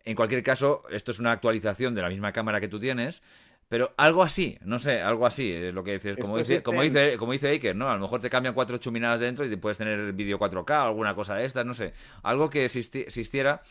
[0.05, 3.23] en cualquier caso, esto es una actualización de la misma cámara que tú tienes,
[3.71, 6.17] pero algo así, no sé, algo así, es lo que dices.
[6.21, 7.89] Como dice, como dice, como dice Iker, ¿no?
[7.89, 10.87] A lo mejor te cambian cuatro chuminadas dentro y te puedes tener vídeo 4K o
[10.89, 11.93] alguna cosa de estas, no sé.
[12.25, 13.63] Algo que existi existiera.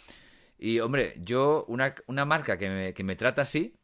[0.58, 3.76] Y, hombre, yo, una, una marca que me, que me trata así,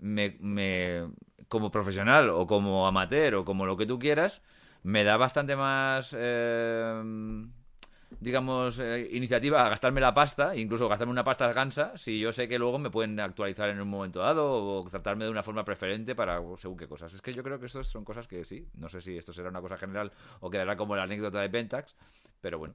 [0.00, 1.08] me, me,
[1.48, 4.40] como profesional o como amateur o como lo que tú quieras,
[4.82, 6.16] me da bastante más...
[6.18, 7.02] Eh,
[8.20, 12.48] digamos, eh, iniciativa a gastarme la pasta, incluso gastarme una pasta gansa, si yo sé
[12.48, 16.14] que luego me pueden actualizar en un momento dado o tratarme de una forma preferente
[16.14, 17.12] para según qué cosas.
[17.14, 19.48] Es que yo creo que estas son cosas que sí, no sé si esto será
[19.50, 21.96] una cosa general o quedará como la anécdota de Pentax,
[22.40, 22.74] pero bueno.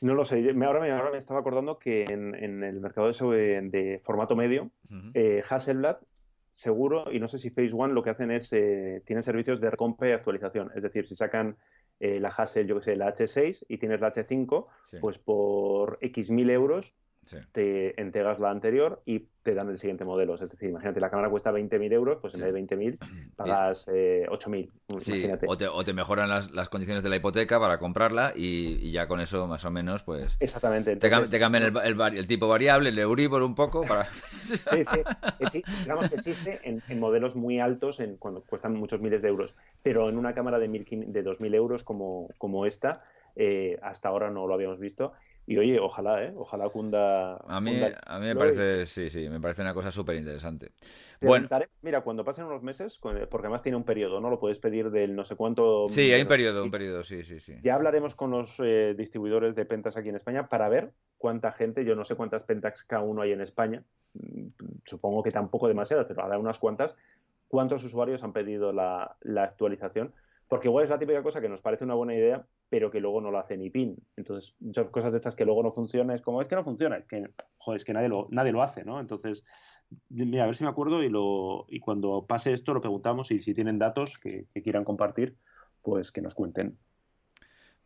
[0.00, 3.60] No lo sé, ahora me, ahora me estaba acordando que en, en el mercado de,
[3.70, 5.10] de, formato medio, uh -huh.
[5.12, 5.98] eh, Hasselblad
[6.50, 9.70] seguro, y no sé si Phase One lo que hacen es, eh, tienen servicios de
[9.70, 10.70] recompe y actualización.
[10.74, 11.56] Es decir, si sacan
[12.00, 14.96] eh, la Hassel, yo que sé, la H6 y tienes la H5, sí.
[15.00, 16.94] pues por X mil euros
[17.30, 17.36] sí.
[17.52, 20.34] te entregas la anterior y te dan el siguiente modelo.
[20.34, 22.44] Es decir, imagínate, la cámara cuesta 20.000 euros, pues en sí.
[22.44, 22.98] vez de 20.000
[23.36, 24.70] pagas eh, 8.000.
[24.98, 28.78] Sí, o te, o te, mejoran las, las, condiciones de la hipoteca para comprarla y,
[28.80, 30.36] y, ya con eso más o menos pues...
[30.40, 30.92] Exactamente.
[30.92, 31.30] Entonces...
[31.30, 34.04] Te, cambian el, el, el, tipo variable, el Euribor un poco para...
[34.14, 34.56] sí,
[35.50, 35.62] sí.
[35.82, 39.54] Digamos que existe en, en, modelos muy altos en, cuando cuestan muchos miles de euros,
[39.82, 43.04] pero en una cámara de, mil, de 2.000 euros como, como esta,
[43.36, 45.12] eh, hasta ahora no lo habíamos visto
[45.50, 46.32] y oye, ojalá, ¿eh?
[46.36, 47.34] Ojalá cunda.
[47.38, 48.00] A mí, cunda...
[48.06, 50.70] a mí me parece, sí, sí, me parece una cosa súper interesante.
[51.20, 51.48] Bueno,
[51.82, 54.30] mira, cuando pasen unos meses, porque además tiene un periodo, ¿no?
[54.30, 55.88] Lo puedes pedir del no sé cuánto.
[55.88, 57.58] Sí, hay un periodo, un periodo, sí, sí, sí.
[57.64, 61.84] Ya hablaremos con los eh, distribuidores de Pentax aquí en España para ver cuánta gente,
[61.84, 63.82] yo no sé cuántas Pentax K1 hay en España,
[64.14, 64.46] mm,
[64.84, 66.94] supongo que tampoco demasiadas, pero habrá unas cuantas.
[67.48, 70.14] ¿Cuántos usuarios han pedido la, la actualización?
[70.46, 73.20] Porque igual es la típica cosa que nos parece una buena idea, pero que luego
[73.20, 73.96] no lo hace ni PIN.
[74.16, 77.02] Entonces, muchas cosas de estas que luego no funcionan, es como, es que no funciona,
[77.02, 79.00] que, joder, es que nadie lo, nadie lo hace, ¿no?
[79.00, 79.44] Entonces,
[80.08, 83.38] mira, a ver si me acuerdo y, lo, y cuando pase esto lo preguntamos y
[83.38, 85.36] si tienen datos que, que quieran compartir,
[85.82, 86.78] pues que nos cuenten.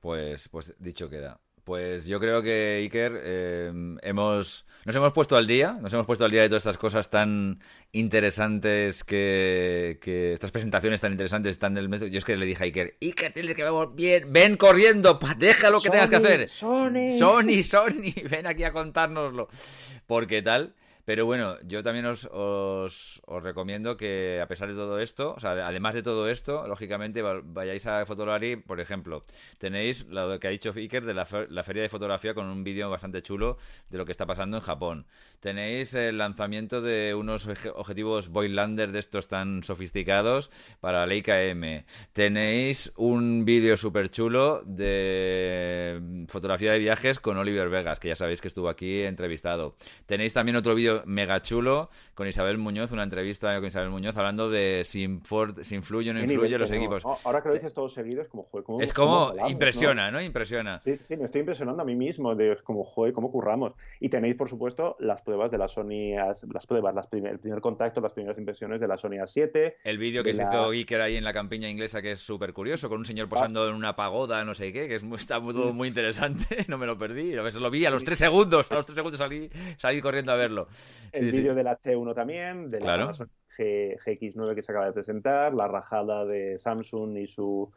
[0.00, 1.40] Pues, pues dicho queda.
[1.64, 6.26] Pues yo creo que Iker eh, hemos nos hemos puesto al día, nos hemos puesto
[6.26, 7.58] al día de todas estas cosas tan
[7.92, 12.00] interesantes que, que estas presentaciones tan interesantes están del mes.
[12.00, 15.70] Yo es que le dije a Iker, Iker, tienes que ver bien, ven corriendo, deja
[15.70, 16.50] lo que tengas que hacer.
[16.50, 19.48] Sony, Sony, Sony, ven aquí a contárnoslo.
[20.06, 20.74] Porque tal,
[21.04, 25.52] pero bueno, yo también os, os, recomiendo que, a pesar de todo esto, o sea,
[25.66, 29.22] además de todo esto, lógicamente vayáis a Fotolari, por ejemplo,
[29.58, 32.88] tenéis lo que ha dicho Iker de la, la feria de fotografía con un vídeo
[32.88, 33.58] bastante chulo
[33.90, 35.06] de lo que está pasando en Japón.
[35.40, 40.50] Tenéis el lanzamiento de unos objetivos Voigtlander de estos tan sofisticados
[40.80, 41.84] para Leica M.
[42.12, 48.40] Tenéis un vídeo súper chulo de fotografía de viajes con Oliver Vegas, que ya sabéis
[48.40, 49.76] que estuvo aquí entrevistado.
[50.06, 54.48] Tenéis también otro vídeo mega chulo con Isabel Muñoz, una entrevista con Isabel Muñoz hablando
[54.48, 57.04] de si, influye o no influye los equipos.
[57.24, 60.20] ahora que lo dices todos seguidos, como, joder, Es como, impresiona, ¿no?
[60.20, 60.80] Impresiona.
[60.80, 63.74] Sí, sí, me estoy impresionando a mí mismo de como, joder, cómo curramos.
[64.00, 66.14] Y tenéis, por supuesto, las pruebas de la Sony,
[66.52, 69.74] las pruebas, las el primer contacto, las primeras impresiones de la Sony A7.
[69.84, 72.88] El vídeo que se hizo Iker ahí en la campiña inglesa, que es súper curioso,
[72.88, 75.54] con un señor posando en una pagoda, no sé qué, que es muy, está muy,
[75.54, 77.36] muy interesante, no me lo perdí.
[77.36, 80.32] A veces lo vi a los tres segundos, a los tres segundos salí, salí corriendo
[80.32, 80.68] a verlo.
[81.12, 83.12] El vídeo del H1 también, de la
[83.56, 87.70] G, GX9 que se acaba de presentar, la rajada de Samsung y su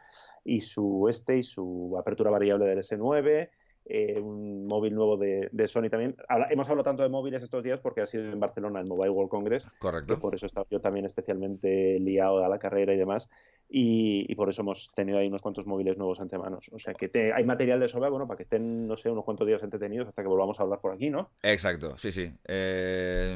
[0.44, 3.50] y su este y su apertura variable del S9.
[3.90, 6.16] Eh, un móvil nuevo de, Sony también.
[6.50, 9.30] hemos hablado tanto de móviles estos días porque ha sido en Barcelona el Mobile World
[9.30, 9.68] Congress.
[9.80, 10.20] Correcto.
[10.20, 13.30] Por eso he estado yo también especialmente liado a la carrera y demás.
[13.70, 16.70] Y, por eso hemos tenido ahí unos cuantos móviles nuevos ante manos.
[16.72, 19.46] O sea que hay material de sobra, bueno, para que estén, no sé, unos cuantos
[19.46, 21.32] días entretenidos hasta que volvamos a hablar por aquí, ¿no?
[21.44, 22.32] Exacto, sí, sí.
[22.46, 23.36] Eh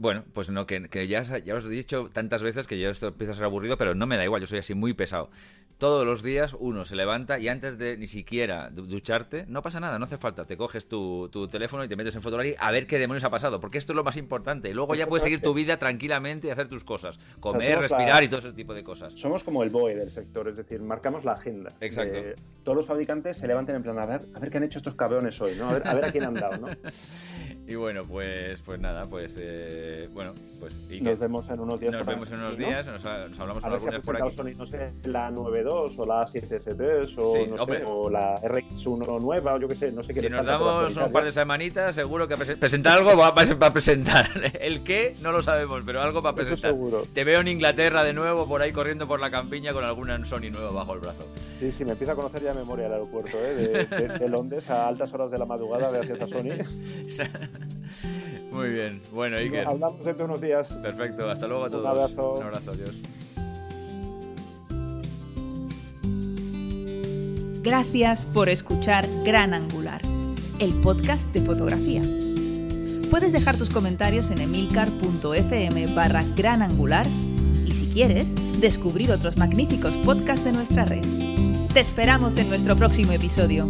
[0.00, 3.32] bueno, pues no, que, ya, ya os he dicho tantas veces que yo esto empieza
[3.32, 5.28] a ser aburrido, pero no me da igual, yo soy así muy pesado.
[5.80, 9.98] Todos los días uno se levanta y antes de ni siquiera ducharte, no pasa nada,
[9.98, 10.44] no hace falta.
[10.44, 13.60] Te coges tu, teléfono y te metes en Fotolari a ver qué demonios ha pasado,
[13.60, 14.74] porque esto es lo más importante.
[14.74, 17.18] Luego ya puedes seguir tu vida tranquilamente y hacer tus cosas.
[17.40, 19.14] Comer, respirar y todo ese tipo de cosas.
[19.14, 21.72] Somos como el BOE del sector, es decir, marcamos la agenda.
[21.80, 22.18] Exacto.
[22.62, 24.96] todos los fabricantes se levanten en plan, a ver, a ver qué han hecho estos
[24.96, 25.70] cabrones hoy, ¿no?
[25.70, 26.68] A ver, a, ver a quién han dado, ¿no?
[27.70, 29.36] y bueno, pues, pues nada, pues...
[29.38, 30.74] Eh bueno, pues.
[31.00, 31.92] nos vemos en unos días.
[31.92, 34.36] Nos vemos en unos días, nos, hablamos a ver por aquí.
[34.36, 39.54] Sony, no sé, la 9.2 o la 7S3 o, no sé, o la RX1 nueva
[39.54, 40.20] o yo qué sé, no sé qué.
[40.20, 44.28] Si nos damos un par de semanitas, seguro que presentar algo va, a presentar.
[44.60, 46.72] El qué no lo sabemos, pero algo va a presentar.
[46.72, 47.02] Seguro.
[47.12, 50.50] Te veo en Inglaterra de nuevo, por ahí corriendo por la campiña con alguna Sony
[50.50, 51.26] nueva bajo el brazo.
[51.58, 53.86] Sí, sí, me empieza a conocer ya memoria el aeropuerto, ¿eh?
[53.86, 56.54] de, de Londres a altas horas de la madrugada gracias a Sony.
[58.52, 59.00] Muy bien.
[59.12, 59.66] Bueno, Iker.
[59.66, 60.66] Hablamos dentro de unos días.
[60.82, 61.30] Perfecto.
[61.30, 61.84] Hasta luego a todos.
[61.84, 62.34] Un abrazo.
[62.34, 62.70] Un abrazo.
[62.72, 62.94] Adiós.
[67.62, 70.00] Gracias por escuchar Gran Angular,
[70.60, 72.02] el podcast de fotografía.
[73.10, 79.92] Puedes dejar tus comentarios en emilcar.fm barra gran angular y si quieres, descubrir otros magníficos
[80.06, 81.04] podcasts de nuestra red.
[81.74, 83.68] Te esperamos en nuestro próximo episodio.